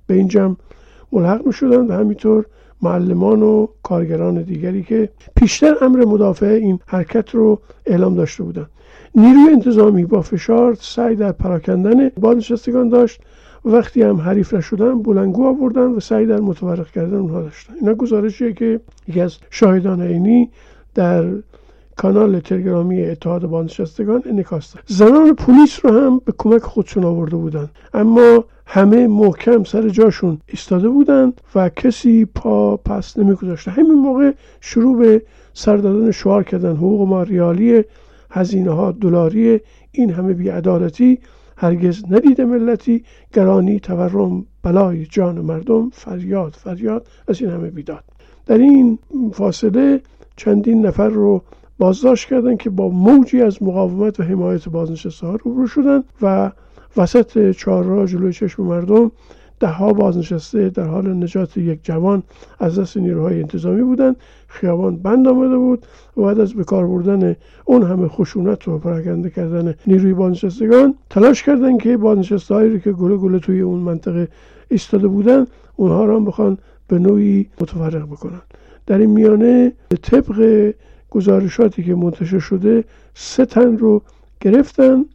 به 0.07 0.13
این 0.13 0.27
جمع 0.27 0.55
ملحق 1.11 1.45
می 1.45 1.75
و 1.75 1.93
همینطور 1.93 2.45
معلمان 2.81 3.43
و 3.43 3.67
کارگران 3.83 4.41
دیگری 4.41 4.83
که 4.83 5.09
پیشتر 5.35 5.75
امر 5.81 6.05
مدافع 6.05 6.45
این 6.45 6.79
حرکت 6.85 7.35
رو 7.35 7.59
اعلام 7.85 8.15
داشته 8.15 8.43
بودند. 8.43 8.69
نیروی 9.15 9.53
انتظامی 9.53 10.05
با 10.05 10.21
فشار 10.21 10.77
سعی 10.81 11.15
در 11.15 11.31
پراکندن 11.31 12.09
بازنشستگان 12.09 12.89
داشت. 12.89 13.21
وقتی 13.65 14.01
هم 14.01 14.17
حریف 14.17 14.53
نشدن 14.53 15.01
بلنگو 15.01 15.47
آوردن 15.47 15.87
و 15.87 15.99
سعی 15.99 16.25
در 16.25 16.39
متورق 16.39 16.91
کردن 16.91 17.17
اونها 17.17 17.41
داشتن. 17.41 17.73
اینا 17.81 17.93
گزارشیه 17.93 18.53
که 18.53 18.79
یکی 19.07 19.21
از 19.21 19.37
شاهدان 19.49 20.01
عینی 20.01 20.49
در 20.95 21.25
کانال 21.99 22.39
تلگرامی 22.39 23.05
اتحاد 23.05 23.45
بازنشستگان 23.45 24.21
انعکاس 24.25 24.75
زنان 24.85 25.35
پلیس 25.35 25.85
رو 25.85 25.99
هم 25.99 26.21
به 26.25 26.33
کمک 26.37 26.61
خودشون 26.61 27.03
آورده 27.03 27.35
بودن 27.35 27.69
اما 27.93 28.45
همه 28.65 29.07
محکم 29.07 29.63
سر 29.63 29.89
جاشون 29.89 30.41
ایستاده 30.47 30.89
بودن 30.89 31.33
و 31.55 31.69
کسی 31.69 32.25
پا 32.25 32.77
پس 32.77 33.17
نمیگذاشته 33.17 33.71
همین 33.71 33.93
موقع 33.93 34.31
شروع 34.61 34.97
به 34.97 35.21
سردادن 35.53 36.11
شعار 36.11 36.43
کردن. 36.43 36.75
حقوق 36.75 37.07
ما 37.07 37.23
ریالی 37.23 37.83
هزینه 38.31 38.71
ها 38.71 38.91
دلاری 38.91 39.59
این 39.91 40.09
همه 40.09 40.33
بیعدالتی 40.33 41.19
هرگز 41.57 42.03
ندیده 42.11 42.45
ملتی. 42.45 43.03
گرانی 43.33 43.79
تورم 43.79 44.45
بلای 44.63 45.05
جان 45.05 45.39
مردم 45.39 45.89
فریاد 45.89 46.53
فریاد 46.53 47.07
از 47.27 47.41
این 47.41 47.49
همه 47.49 47.69
بیداد. 47.69 48.03
در 48.45 48.57
این 48.57 48.99
فاصله 49.33 50.01
چندین 50.35 50.85
نفر 50.85 51.09
رو 51.09 51.41
بازداشت 51.79 52.29
کردن 52.29 52.57
که 52.57 52.69
با 52.69 52.89
موجی 52.89 53.41
از 53.41 53.63
مقاومت 53.63 54.19
و 54.19 54.23
حمایت 54.23 54.69
بازنشسته 54.69 55.27
ها 55.27 55.35
روبرو 55.35 55.67
شدن 55.67 56.03
و 56.21 56.51
وسط 56.97 57.51
چهارراه 57.51 58.07
جلوی 58.07 58.33
چشم 58.33 58.63
مردم 58.63 59.11
دهها 59.59 59.93
بازنشسته 59.93 60.69
در 60.69 60.83
حال 60.83 61.13
نجات 61.13 61.57
یک 61.57 61.79
جوان 61.83 62.23
از 62.59 62.79
دست 62.79 62.97
نیروهای 62.97 63.41
انتظامی 63.41 63.83
بودند. 63.83 64.15
خیابان 64.47 64.97
بند 64.97 65.27
آمده 65.27 65.57
بود 65.57 65.85
و 66.17 66.21
بعد 66.21 66.39
از 66.39 66.53
بکار 66.55 66.87
بردن 66.87 67.35
اون 67.65 67.83
همه 67.83 68.07
خشونت 68.07 68.67
و 68.67 68.77
پراکنده 68.77 69.29
کردن 69.29 69.75
نیروی 69.87 70.13
بازنشستگان 70.13 70.95
تلاش 71.09 71.43
کردن 71.43 71.77
که 71.77 71.97
بازنشسته 71.97 72.53
هایی 72.53 72.79
که 72.79 72.91
گله 72.91 73.17
گله 73.17 73.39
توی 73.39 73.61
اون 73.61 73.79
منطقه 73.79 74.27
ایستاده 74.69 75.07
بودن 75.07 75.45
اونها 75.75 76.05
را 76.05 76.15
هم 76.15 76.25
بخوان 76.25 76.57
به 76.87 76.99
نوعی 76.99 77.49
متفرق 77.61 78.05
بکنن. 78.05 78.41
در 78.87 78.97
این 78.97 79.09
میانه 79.09 79.73
طبق 80.01 80.73
گزارشاتی 81.11 81.83
که 81.83 81.95
منتشر 81.95 82.39
شده 82.39 82.83
سه 83.13 83.45
تن 83.45 83.77
رو 83.77 84.01
گرفتن 84.41 85.05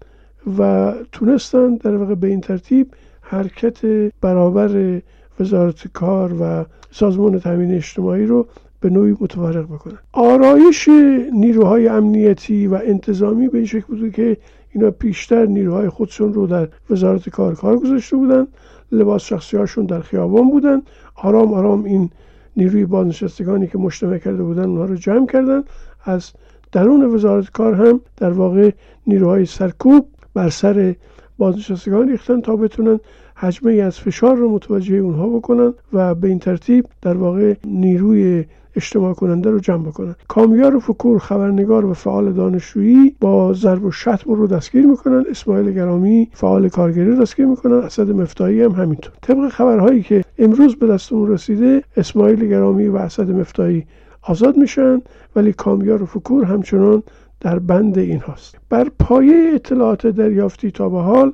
و 0.59 0.93
تونستن 1.13 1.75
در 1.75 1.97
واقع 1.97 2.15
به 2.15 2.27
این 2.27 2.41
ترتیب 2.41 2.87
حرکت 3.21 3.87
برابر 4.21 5.01
وزارت 5.41 5.89
کار 5.89 6.33
و 6.41 6.65
سازمان 6.91 7.39
تامین 7.39 7.75
اجتماعی 7.75 8.27
رو 8.27 8.47
به 8.81 8.91
نوعی 8.91 9.17
متفرق 9.21 9.65
بکنن. 9.65 9.99
آرایش 10.13 10.89
نیروهای 11.33 11.89
امنیتی 11.89 12.67
و 12.67 12.75
انتظامی 12.85 13.49
به 13.49 13.59
این 13.59 13.67
شکل 13.67 13.87
بود 13.87 14.13
که 14.13 14.37
اینا 14.73 14.91
پیشتر 14.91 15.47
نیروهای 15.47 15.89
خودشون 15.89 16.35
رو 16.35 16.47
در 16.47 16.69
وزارت 16.91 17.29
کار 17.29 17.55
کار 17.55 17.77
گذاشته 17.77 18.17
بودن 18.17 18.47
لباس 18.93 19.25
شخصی 19.25 19.57
هاشون 19.57 19.87
در 19.87 20.01
خیابان 20.01 20.51
بودن. 20.51 20.83
آرام 21.15 21.55
آرام 21.55 21.85
این 21.85 22.11
نیروی 22.57 22.85
بازنشستگانی 22.85 23.67
که 23.67 23.79
مجتمع 23.79 24.19
کرده 24.19 24.43
بودن 24.43 24.65
اونها 24.65 24.85
رو 24.85 24.97
جمع 24.97 25.27
کردن. 25.27 25.65
از 26.05 26.33
درون 26.73 27.15
وزارت 27.15 27.51
کار 27.51 27.75
هم 27.75 28.01
در 28.17 28.31
واقع 28.31 28.71
نیروهای 29.07 29.47
سرکوب 29.47 30.07
بر 30.35 30.49
سر 30.49 30.95
بازنشستگان 31.39 32.09
ریختن 32.09 32.41
تا 32.41 32.57
بتونن 32.57 33.01
حجمه 33.37 33.73
از 33.73 33.99
فشار 33.99 34.37
رو 34.37 34.51
متوجه 34.51 34.97
اونها 34.97 35.29
بکنن 35.29 35.75
و 35.93 36.15
به 36.15 36.29
این 36.29 36.39
ترتیب 36.39 36.87
در 37.03 37.15
واقع 37.15 37.55
نیروی 37.65 38.45
اجتماع 38.77 39.15
کننده 39.15 39.51
رو 39.51 39.59
جمع 39.59 39.83
بکنن. 39.87 40.15
کامیار 40.29 40.77
و 40.77 40.81
فکور 40.81 41.19
خبرنگار 41.19 41.85
و 41.85 41.95
فعال 41.95 42.33
دانشجویی 42.33 43.17
با 43.21 43.53
ضرب 43.53 43.85
و 43.85 43.91
شتم 43.91 44.33
رو 44.33 44.47
دستگیر 44.47 44.87
می‌کنن. 44.87 45.25
اسماعیل 45.31 45.73
گرامی 45.73 46.29
فعال 46.33 46.69
کارگری 46.69 47.17
دستگیر 47.17 47.47
می‌کنن. 47.47 47.73
اسد 47.73 48.11
مفتاحی 48.11 48.63
هم 48.63 48.71
همینطور. 48.71 49.13
طبق 49.23 49.49
خبرهایی 49.49 50.03
که 50.03 50.25
امروز 50.39 50.77
به 50.77 50.87
دستمون 50.87 51.31
رسیده 51.31 51.83
اسماعیل 51.97 52.49
گرامی 52.49 52.89
و 52.89 52.97
اسد 52.97 53.31
مفتاحی 53.31 53.85
آزاد 54.27 54.57
میشن 54.57 55.03
ولی 55.37 55.53
کامیار 55.53 56.03
و 56.03 56.07
فکور 56.07 56.45
همچنان 56.45 57.03
در 57.41 57.59
بند 57.59 57.99
این 57.99 58.21
هاست 58.21 58.57
بر 58.69 58.89
پایه 58.99 59.53
اطلاعات 59.55 60.07
دریافتی 60.07 60.71
تا 60.71 60.89
به 60.89 61.01
حال 61.01 61.33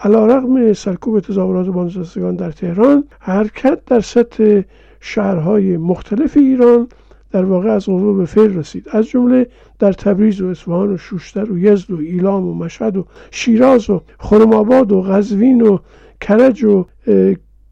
علا 0.00 0.26
رقم 0.26 0.72
سرکوب 0.72 1.20
تظاهرات 1.20 1.66
بازنشستگان 1.66 2.36
در 2.36 2.50
تهران 2.50 3.04
حرکت 3.20 3.84
در 3.84 4.00
سطح 4.00 4.60
شهرهای 5.00 5.76
مختلف 5.76 6.36
ایران 6.36 6.88
در 7.30 7.44
واقع 7.44 7.70
از 7.70 7.86
قوه 7.86 8.18
به 8.18 8.24
فعل 8.24 8.54
رسید. 8.56 8.88
از 8.92 9.06
جمله 9.06 9.46
در 9.78 9.92
تبریز 9.92 10.40
و 10.40 10.46
اصفهان 10.46 10.94
و 10.94 10.96
شوشتر 10.96 11.52
و 11.52 11.58
یزد 11.58 11.90
و 11.90 11.98
ایلام 11.98 12.48
و 12.48 12.54
مشهد 12.54 12.96
و 12.96 13.06
شیراز 13.30 13.90
و 13.90 14.00
خرم‌آباد 14.18 14.92
و 14.92 15.02
قزوین 15.02 15.62
و 15.62 15.78
کرج 16.20 16.64
و 16.64 16.86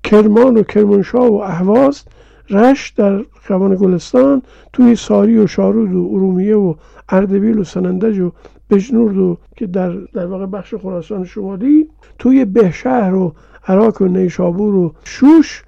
کرمان 0.04 0.56
و 0.56 0.62
کرمانشاه 0.62 1.28
و 1.28 1.34
اهواز 1.34 2.02
رشت 2.50 2.96
در 2.96 3.24
خیابان 3.42 3.74
گلستان 3.74 4.42
توی 4.72 4.96
ساری 4.96 5.38
و 5.38 5.46
شارود 5.46 5.94
و 5.94 6.08
ارومیه 6.12 6.56
و 6.56 6.74
اردبیل 7.08 7.58
و 7.58 7.64
سنندج 7.64 8.18
و 8.18 8.32
بجنورد 8.70 9.16
و 9.16 9.38
که 9.56 9.66
در 9.66 9.90
در 9.90 10.26
واقع 10.26 10.46
بخش 10.46 10.74
خراسان 10.74 11.24
شمالی 11.24 11.88
توی 12.18 12.44
بهشهر 12.44 13.14
و 13.14 13.34
عراق 13.66 14.02
و 14.02 14.04
نیشابور 14.04 14.74
و 14.74 14.94
شوش 15.04 15.62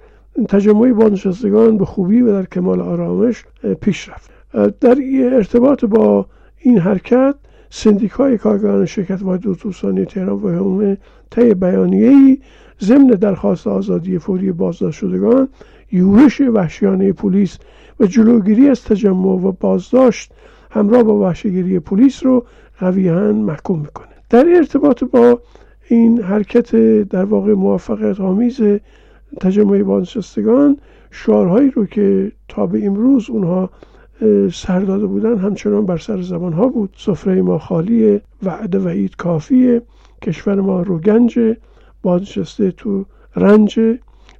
تجمع 0.49 0.93
بازنشستگان 0.93 1.77
به 1.77 1.85
خوبی 1.85 2.21
و 2.21 2.31
در 2.31 2.45
کمال 2.45 2.81
آرامش 2.81 3.43
پیش 3.81 4.09
رفت. 4.09 4.31
در 4.81 4.97
ارتباط 5.33 5.85
با 5.85 6.25
این 6.59 6.77
حرکت 6.77 7.35
سندیکای 7.69 8.37
کارگران 8.37 8.85
شرکت 8.85 9.21
واحد 9.21 9.47
اتوبوسانی 9.47 10.05
تهران 10.05 10.41
و 10.41 10.49
همه 10.49 10.97
طی 11.31 11.53
بیانیه‌ای 11.53 12.39
ضمن 12.83 13.07
درخواست 13.07 13.67
آزادی 13.67 14.19
فوری 14.19 14.51
بازداشت 14.51 14.99
شدگان 14.99 15.47
یورش 15.91 16.41
وحشیانه 16.41 17.13
پلیس 17.13 17.57
و 17.99 18.05
جلوگیری 18.05 18.69
از 18.69 18.83
تجمع 18.83 19.27
و 19.27 19.51
بازداشت 19.51 20.31
همراه 20.71 21.03
با 21.03 21.19
وحشیگیری 21.19 21.79
پلیس 21.79 22.25
رو 22.25 22.45
قویان 22.79 23.35
محکوم 23.35 23.79
می‌کنه 23.79 24.07
در 24.29 24.45
ارتباط 24.55 25.03
با 25.03 25.39
این 25.87 26.21
حرکت 26.21 26.75
در 27.09 27.25
واقع 27.25 27.53
موفقیت 27.53 28.19
آمیز 28.19 28.61
تجمع 29.41 29.83
بازنشستگان 29.83 30.77
شعارهایی 31.11 31.69
رو 31.69 31.85
که 31.85 32.31
تا 32.47 32.65
به 32.65 32.85
امروز 32.85 33.29
اونها 33.29 33.69
سر 34.53 34.79
داده 34.79 35.05
بودن 35.05 35.37
همچنان 35.37 35.85
بر 35.85 35.97
سر 35.97 36.21
زبان 36.21 36.53
ها 36.53 36.67
بود. 36.67 36.95
سفره 36.97 37.41
ما 37.41 37.57
خالی 37.57 38.21
وعده 38.43 38.79
وعید 38.79 39.15
کافیه 39.15 39.81
کشور 40.21 40.61
ما 40.61 40.81
رو 40.81 40.99
گنج 40.99 41.39
بازنشسته 42.03 42.71
تو 42.71 43.05
رنج 43.35 43.79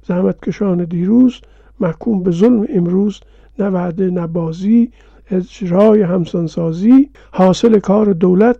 زحمتکشان 0.02 0.84
دیروز 0.84 1.40
محکوم 1.80 2.22
به 2.22 2.30
ظلم 2.30 2.66
امروز 2.70 3.20
نه 3.58 3.68
وعده 3.68 4.10
نه 4.10 4.26
بازی 4.26 4.90
اجرای 5.30 6.02
همسانسازی 6.02 7.10
حاصل 7.32 7.78
کار 7.78 8.12
دولت 8.12 8.56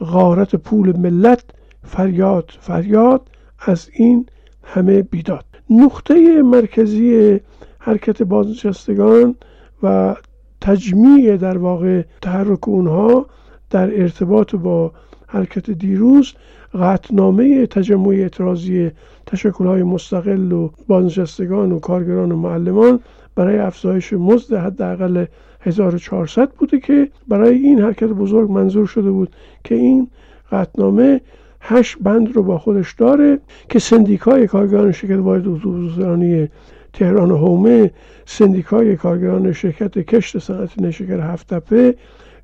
غارت 0.00 0.56
پول 0.56 0.96
ملت 0.98 1.44
فریاد 1.84 2.50
فریاد 2.60 3.28
از 3.58 3.90
این 3.92 4.26
همه 4.64 5.02
بیداد. 5.02 5.44
نقطه 5.70 6.42
مرکزی 6.42 7.40
حرکت 7.78 8.22
بازنشستگان 8.22 9.34
و 9.82 10.16
تجمیع 10.60 11.36
در 11.36 11.58
واقع 11.58 12.02
تحرک 12.22 12.68
اونها 12.68 13.26
در 13.70 14.02
ارتباط 14.02 14.54
با 14.54 14.92
حرکت 15.26 15.70
دیروز 15.70 16.32
قطنامه 16.74 17.66
تجمع 17.66 18.08
اعتراضی 18.08 18.90
تشکلهای 19.26 19.82
مستقل 19.82 20.52
و 20.52 20.70
بازنشستگان 20.88 21.72
و 21.72 21.78
کارگران 21.78 22.32
و 22.32 22.36
معلمان 22.36 23.00
برای 23.34 23.58
افزایش 23.58 24.12
مزد 24.12 24.54
حداقل 24.54 25.24
1400 25.60 26.50
بوده 26.50 26.80
که 26.80 27.08
برای 27.28 27.56
این 27.56 27.80
حرکت 27.80 28.08
بزرگ 28.08 28.50
منظور 28.50 28.86
شده 28.86 29.10
بود 29.10 29.36
که 29.64 29.74
این 29.74 30.08
قطنامه 30.52 31.20
هشت 31.60 31.96
بند 32.00 32.36
رو 32.36 32.42
با 32.42 32.58
خودش 32.58 32.94
داره 32.94 33.38
که 33.68 33.78
سندیکای 33.78 34.46
کارگران 34.46 34.92
شرکت 34.92 35.18
واحد 35.18 35.48
اتوبوسرانی 35.48 36.48
تهران 36.92 37.30
و 37.30 37.36
هومه 37.36 37.90
سندیکای 38.26 38.96
کارگران 38.96 39.52
شرکت 39.52 39.98
کشت 39.98 40.38
صنعت 40.38 40.82
نشگر 40.82 41.20
هفتپه 41.20 41.94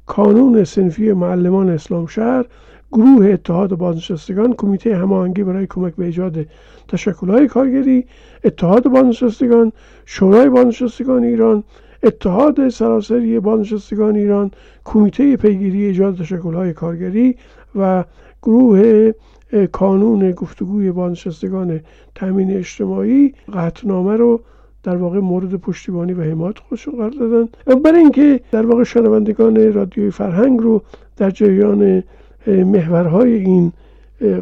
کانون 0.06 0.64
سنفی 0.64 1.12
معلمان 1.12 1.68
اسلام 1.70 2.06
شهر 2.06 2.44
گروه 2.92 3.26
اتحاد 3.26 3.74
بازنشستگان 3.74 4.54
کمیته 4.54 4.96
هماهنگی 4.96 5.42
برای 5.42 5.66
کمک 5.66 5.94
به 5.94 6.04
ایجاد 6.04 6.46
تشکلهای 6.88 7.46
کارگری 7.46 8.04
اتحاد 8.44 8.88
بازنشستگان 8.88 9.72
شورای 10.06 10.48
بازنشستگان 10.48 11.24
ایران 11.24 11.64
اتحاد 12.02 12.68
سراسری 12.68 13.40
بازنشستگان 13.40 14.16
ایران 14.16 14.50
کمیته 14.84 15.36
پیگیری 15.36 15.84
ایجاد 15.84 16.18
تشکلهای 16.18 16.72
کارگری 16.72 17.36
و 17.74 18.04
گروه 18.42 19.12
کانون 19.72 20.32
گفتگوی 20.32 20.92
بازنشستگان 20.92 21.80
تامین 22.14 22.56
اجتماعی 22.56 23.34
قطنامه 23.54 24.16
رو 24.16 24.40
در 24.82 24.96
واقع 24.96 25.18
مورد 25.18 25.54
پشتیبانی 25.54 26.12
و 26.12 26.22
حمایت 26.22 26.58
خودشون 26.58 26.94
قرار 26.96 27.10
دادن. 27.10 27.48
برای 27.80 27.98
اینکه 27.98 28.40
در 28.50 28.66
واقع 28.66 28.84
شنوندگان 28.84 29.72
رادیوی 29.72 30.10
فرهنگ 30.10 30.60
رو 30.60 30.82
در 31.16 31.30
جریان 31.30 32.02
محورهای 32.46 33.34
این 33.34 33.72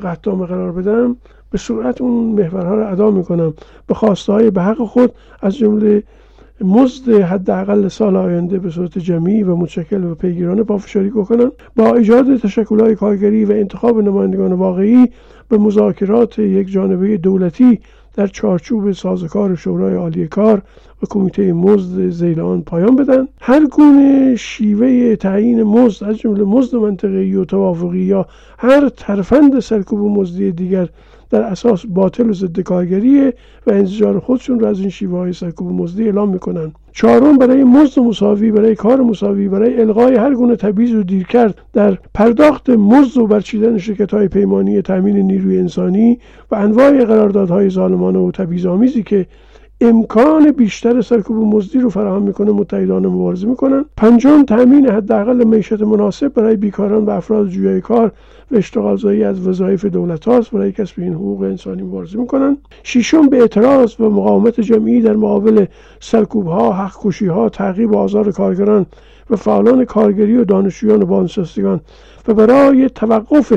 قطنامه 0.04 0.46
قرار 0.46 0.72
بدم 0.72 1.16
به 1.50 1.58
صورت 1.58 2.00
اون 2.00 2.42
محورها 2.42 2.74
رو 2.74 2.92
ادا 2.92 3.10
می‌کنم. 3.10 3.54
به 3.86 3.94
خواسته 3.94 4.32
های 4.32 4.50
به 4.50 4.62
حق 4.62 4.78
خود 4.78 5.12
از 5.42 5.56
جمله 5.56 6.02
مزد 6.60 7.08
حداقل 7.08 7.88
سال 7.88 8.16
آینده 8.16 8.58
به 8.58 8.70
صورت 8.70 8.98
جمعی 8.98 9.42
و 9.42 9.56
متشکل 9.56 10.04
و 10.04 10.14
پیگیرانه 10.14 10.62
پافشاری 10.62 11.10
کنم 11.10 11.52
با 11.76 11.94
ایجاد 11.94 12.36
تشکلهای 12.36 12.94
کارگری 12.94 13.44
و 13.44 13.52
انتخاب 13.52 14.02
نمایندگان 14.02 14.52
واقعی 14.52 15.08
به 15.48 15.58
مذاکرات 15.58 16.38
یک 16.38 16.70
جانبه 16.72 17.16
دولتی 17.16 17.80
در 18.14 18.26
چارچوب 18.26 18.92
سازکار 18.92 19.54
شورای 19.54 19.94
عالی 19.94 20.28
کار 20.28 20.62
و 21.02 21.06
کمیته 21.10 21.52
مزد 21.52 22.08
زیل 22.08 22.40
آن 22.40 22.62
پایان 22.62 22.96
بدن. 22.96 23.28
هر 23.40 23.66
گونه 23.66 24.36
شیوه 24.36 25.16
تعیین 25.16 25.62
مزد 25.62 26.04
از 26.04 26.18
جمله 26.18 26.44
مزد 26.44 26.76
منطقه‌ای 26.76 27.34
و 27.34 27.44
توافقی 27.44 27.98
یا 27.98 28.26
هر 28.58 28.88
ترفند 28.88 29.60
سرکوب 29.60 30.18
مزدی 30.18 30.52
دیگر 30.52 30.88
در 31.30 31.42
اساس 31.42 31.86
باطل 31.86 32.30
و 32.30 32.32
ضد 32.32 32.60
کارگریه 32.60 33.34
و 33.66 33.70
انزجار 33.70 34.18
خودشون 34.18 34.60
رو 34.60 34.66
از 34.66 34.80
این 34.80 34.90
شیوه 34.90 35.18
های 35.18 35.32
سرکوب 35.32 35.72
مزدی 35.72 36.04
اعلام 36.04 36.28
می‌کنن. 36.28 36.72
چهارم 36.92 37.38
برای 37.38 37.64
مزد 37.64 38.00
مساوی 38.00 38.50
برای 38.50 38.74
کار 38.74 39.00
مساوی 39.00 39.48
برای 39.48 39.80
الغای 39.80 40.14
هر 40.14 40.34
گونه 40.34 40.56
تبعیض 40.56 40.94
و 40.94 41.02
کرد 41.04 41.58
در 41.72 41.98
پرداخت 42.14 42.70
مزد 42.70 43.18
و 43.18 43.26
برچیدن 43.26 43.78
شرکت 43.78 44.14
های 44.14 44.28
پیمانی 44.28 44.82
تامین 44.82 45.16
نیروی 45.16 45.58
انسانی 45.58 46.18
و 46.50 46.54
انواع 46.54 47.04
قراردادهای 47.04 47.70
ظالمانه 47.70 48.18
و 48.18 48.30
تبعیض‌آمیزی 48.30 49.02
که 49.02 49.26
امکان 49.82 50.50
بیشتر 50.50 51.00
سرکوب 51.00 51.54
مزدی 51.54 51.80
رو 51.80 51.90
فراهم 51.90 52.22
می‌کنه 52.22 52.50
متحدانه 52.50 53.08
مبارزه 53.08 53.46
می‌کنن. 53.46 53.84
پنجم 53.96 54.42
تامین 54.42 54.90
حداقل 54.90 55.44
معیشت 55.44 55.82
مناسب 55.82 56.28
برای 56.28 56.56
بیکاران 56.56 57.04
و 57.04 57.10
افراد 57.10 57.48
جویای 57.48 57.80
کار 57.80 58.12
و 58.50 58.56
اشتغال 58.56 58.96
زایی 58.96 59.24
از 59.24 59.46
وظایف 59.48 59.84
دولت 59.84 60.28
هاست 60.28 60.50
برای 60.50 60.72
کسب 60.72 60.94
این 61.00 61.14
حقوق 61.14 61.42
انسانی 61.42 61.82
مبارزه 61.82 62.18
می‌کنن. 62.18 62.56
ششم 62.82 63.28
به 63.28 63.40
اعتراض 63.40 64.00
و 64.00 64.10
مقاومت 64.10 64.60
جمعی 64.60 65.00
در 65.00 65.16
مقابل 65.16 65.64
سرکوب 66.00 66.46
ها 66.46 66.72
حق 66.72 66.94
کشی 67.02 67.26
ها 67.26 67.48
تعقیب 67.48 67.90
و 67.90 67.96
آزار 67.96 68.32
کارگران 68.32 68.86
و 69.30 69.36
فعالان 69.36 69.84
کارگری 69.84 70.36
و 70.36 70.44
دانشجویان 70.44 71.02
و 71.02 71.06
بازنشستگان 71.06 71.80
و 72.28 72.34
برای 72.34 72.88
توقف 72.88 73.52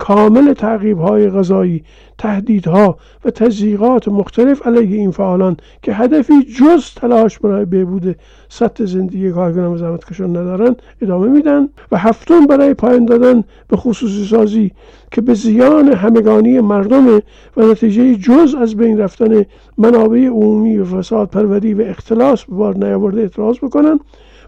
کامل 0.00 0.52
تعقیب 0.52 0.98
های 0.98 1.30
غذایی 1.30 1.84
تهدیدها 2.18 2.98
و 3.24 3.30
تضییقات 3.30 4.08
مختلف 4.08 4.66
علیه 4.66 4.96
این 4.96 5.10
فعالان 5.10 5.56
که 5.82 5.92
هدفی 5.92 6.42
جز 6.42 6.94
تلاش 6.96 7.38
برای 7.38 7.64
بهبود 7.64 8.16
سطح 8.48 8.84
زندگی 8.84 9.30
کارگران 9.30 9.72
و 9.72 9.78
زحمتکشان 9.78 10.30
ندارند 10.30 10.82
ادامه 11.02 11.28
میدن 11.28 11.68
و 11.92 11.98
هفتم 11.98 12.46
برای 12.46 12.74
پایان 12.74 13.04
دادن 13.04 13.44
به 13.68 13.76
خصوصی 13.76 14.24
سازی 14.24 14.72
که 15.12 15.20
به 15.20 15.34
زیان 15.34 15.92
همگانی 15.92 16.60
مردم 16.60 17.08
و 17.56 17.62
نتیجه 17.62 18.16
جز 18.16 18.54
از 18.54 18.76
بین 18.76 18.98
رفتن 18.98 19.44
منابع 19.78 20.26
عمومی 20.26 20.78
و 20.78 20.84
فساد 20.84 21.30
پروری 21.30 21.74
و 21.74 21.82
اختلاس 21.82 22.44
به 22.44 22.54
بار 22.54 22.76
نیاورده 22.76 23.20
اعتراض 23.20 23.58
بکنن. 23.58 24.00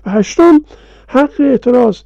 و 0.06 0.10
هشتم 0.10 0.60
حق 1.08 1.40
اعتراض 1.40 1.98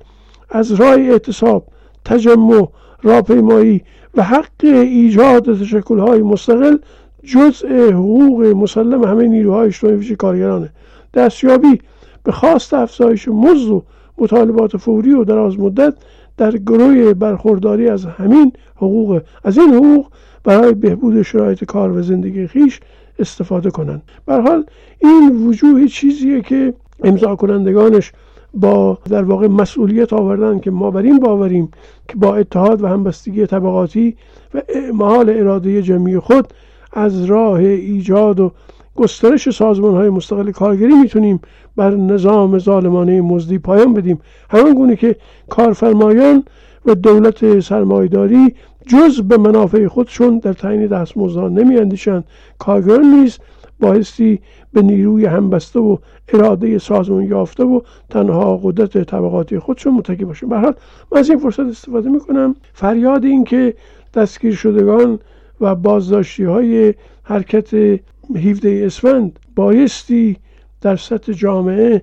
از 0.51 0.73
رای 0.73 1.11
اعتصاب 1.11 1.67
تجمع 2.05 2.69
راهپیمایی 3.03 3.83
و 4.15 4.23
حق 4.23 4.65
ایجاد 4.65 5.61
تشکلهای 5.61 6.23
مستقل 6.23 6.77
جزء 7.25 7.91
حقوق 7.91 8.45
مسلم 8.45 9.05
همه 9.05 9.29
نیروهای 9.29 9.67
اجتماعی 9.67 9.97
ویژه 9.97 10.17
کارگرانه. 10.17 10.71
دستیابی 11.15 11.81
به 12.25 12.33
خواست 12.33 12.75
افزایش 12.75 13.29
مزد 13.29 13.71
و 13.71 13.83
مطالبات 14.19 14.77
فوری 14.77 15.13
و 15.13 15.25
دراز 15.25 15.59
مدت 15.61 15.95
در 16.37 16.57
گروه 16.57 17.15
برخورداری 17.15 17.89
از 17.89 18.05
همین 18.05 18.53
حقوق 18.77 19.21
از 19.45 19.59
این 19.59 19.75
حقوق 19.75 20.07
برای 20.45 20.75
بهبود 20.75 21.23
شرایط 21.23 21.65
کار 21.65 21.91
و 21.91 22.03
زندگی 22.03 22.47
خیش 22.47 22.81
استفاده 23.19 23.71
کنند. 23.71 24.03
حال 24.29 24.65
این 24.99 25.47
وجوه 25.47 25.87
چیزیه 25.87 26.41
که 26.41 26.75
امضا 27.05 27.37
کنندگانش 27.37 28.13
با 28.55 28.99
در 29.11 29.23
واقع 29.23 29.47
مسئولیت 29.47 30.13
آوردن 30.13 30.59
که 30.59 30.71
ما 30.71 30.91
بر 30.91 31.03
این 31.03 31.19
باوریم 31.19 31.71
که 32.09 32.17
با 32.17 32.37
اتحاد 32.37 32.83
و 32.83 32.87
همبستگی 32.87 33.47
طبقاتی 33.47 34.17
و 34.55 34.63
اعمال 34.69 35.31
اراده 35.31 35.83
جمعی 35.83 36.19
خود 36.19 36.49
از 36.93 37.25
راه 37.25 37.59
ایجاد 37.59 38.41
و 38.41 38.53
گسترش 38.97 39.51
سازمان 39.51 39.95
های 39.95 40.11
مستقل 40.11 40.51
کارگری 40.51 40.95
می‌تونیم 40.95 41.41
بر 41.77 41.91
نظام 41.91 42.59
ظالمانه 42.59 43.21
مزدی 43.21 43.59
پایان 43.59 43.95
بدیم. 43.95 44.21
همان 44.51 44.75
گونه 44.75 44.97
که 44.97 45.17
کارفرمایان 45.49 46.45
و 46.87 46.95
دولت 46.95 47.61
سرمایداری 47.61 48.55
جز 48.87 49.21
به 49.21 49.37
منافع 49.37 49.87
خودشون 49.87 50.39
در 50.39 50.53
تعیین 50.53 50.87
دستمزدها 50.87 51.49
نمیاندیشند. 51.49 52.25
کارگران 52.59 53.05
نیز 53.05 53.39
بایستی 53.81 54.41
به 54.73 54.83
نیروی 54.83 55.25
همبسته 55.27 55.81
و 55.81 55.97
اراده 56.29 56.79
سازمان 56.79 57.25
یافته 57.25 57.65
و 57.65 57.81
تنها 58.11 58.57
قدرت 58.57 58.99
طبقاتی 58.99 59.59
خودشون 59.59 59.95
متکی 59.95 60.25
باشیم 60.25 60.49
به 60.49 60.59
من 60.59 60.75
از 61.13 61.31
این 61.31 61.39
فرصت 61.39 61.61
استفاده 61.61 62.11
می‌کنم. 62.11 62.55
فریاد 62.73 63.25
این 63.25 63.45
که 63.45 63.75
دستگیر 64.15 64.55
شدگان 64.55 65.19
و 65.61 65.75
بازداشتی 65.75 66.45
های 66.45 66.95
حرکت 67.23 67.75
17 67.75 68.83
اسفند 68.87 69.39
بایستی 69.57 70.37
در 70.81 70.97
سطح 70.97 71.33
جامعه 71.33 72.03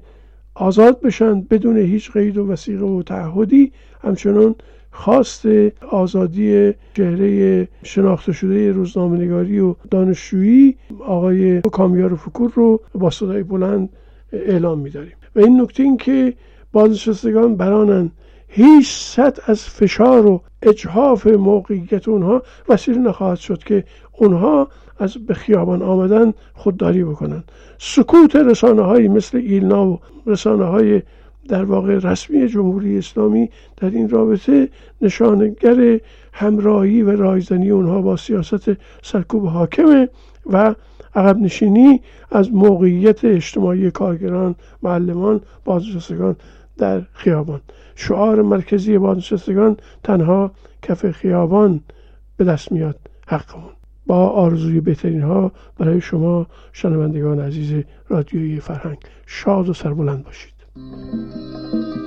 آزاد 0.55 1.01
بشن 1.01 1.41
بدون 1.41 1.77
هیچ 1.77 2.12
قید 2.12 2.38
و 2.38 2.47
وسیقه 2.47 2.86
و 2.86 3.03
تعهدی. 3.03 3.71
همچنان 4.03 4.55
خواست 4.93 5.45
آزادی 5.89 6.73
چهره 6.93 7.67
شناخته 7.84 8.32
شده 8.34 8.71
روزنامه‌نگاری 8.71 9.60
و 9.60 9.75
دانشجویی 9.91 10.75
آقای 10.99 11.62
کامیار 11.62 12.15
فکور 12.15 12.51
رو 12.56 12.82
با 12.95 13.10
صدای 13.10 13.43
بلند 13.43 13.89
اعلام 14.34 14.79
می‌داریم. 14.79 15.13
و 15.36 15.39
این 15.39 15.62
نکته 15.62 15.84
این 15.84 15.97
که 15.97 16.34
بازنشستگان 16.71 17.56
برانن 17.56 18.12
هیچ 18.47 18.88
سطح 18.89 19.41
از 19.45 19.63
فشار 19.63 20.25
و 20.25 20.41
اجحاف 20.62 21.27
موقعیت 21.27 22.08
اونها 22.08 22.43
وسیله 22.69 22.97
نخواهد 22.97 23.38
شد 23.38 23.63
که 23.63 23.84
اونها 24.12 24.67
از 24.99 25.17
به 25.17 25.34
خیابان 25.34 25.82
آمدن 25.82 26.34
خودداری 26.53 27.03
بکنن 27.03 27.43
سکوت 27.77 28.36
رسانه 28.36 28.82
های 28.82 29.08
مثل 29.08 29.38
ایلنا 29.38 29.88
و 29.88 29.99
رسانه 30.25 30.65
های 30.65 31.01
در 31.47 31.63
واقع 31.63 31.99
رسمی 31.99 32.47
جمهوری 32.47 32.97
اسلامی 32.97 33.49
در 33.77 33.89
این 33.89 34.10
رابطه 34.10 34.69
نشانگر 35.01 35.99
همراهی 36.34 37.01
و 37.01 37.12
رایزنی 37.12 37.69
اونها 37.69 38.01
با 38.01 38.17
سیاست 38.17 38.71
سرکوب 39.01 39.45
حاکمه 39.45 40.10
و 40.45 40.75
عقب 41.15 41.38
نشینی 41.38 42.01
از 42.32 42.53
موقعیت 42.53 43.25
اجتماعی 43.25 43.91
کارگران 43.91 44.56
معلمان 44.84 45.41
بازنشستگان 45.65 46.36
در 46.77 47.01
خیابان. 47.13 47.62
شعار 47.95 48.41
مرکزی 48.41 48.97
بازنشستگان 48.97 49.77
تنها 50.03 50.51
کف 50.82 51.12
خیابان 51.12 51.82
به 52.38 52.43
دست 52.43 52.71
میاد 52.71 52.99
حقمون. 53.27 53.71
با 54.08 54.27
آرزوی 54.27 54.82
بهترین 54.82 55.21
ها 55.21 55.51
برای 55.77 56.01
شما 56.01 56.47
شنوندگان 56.73 57.39
عزیز 57.39 57.84
رادیوی 58.10 58.60
فرهنگ 58.60 58.97
شاد 59.25 59.69
و 59.69 59.73
سربلند 59.73 60.23
باشید. 60.23 60.53
Música 60.75 62.03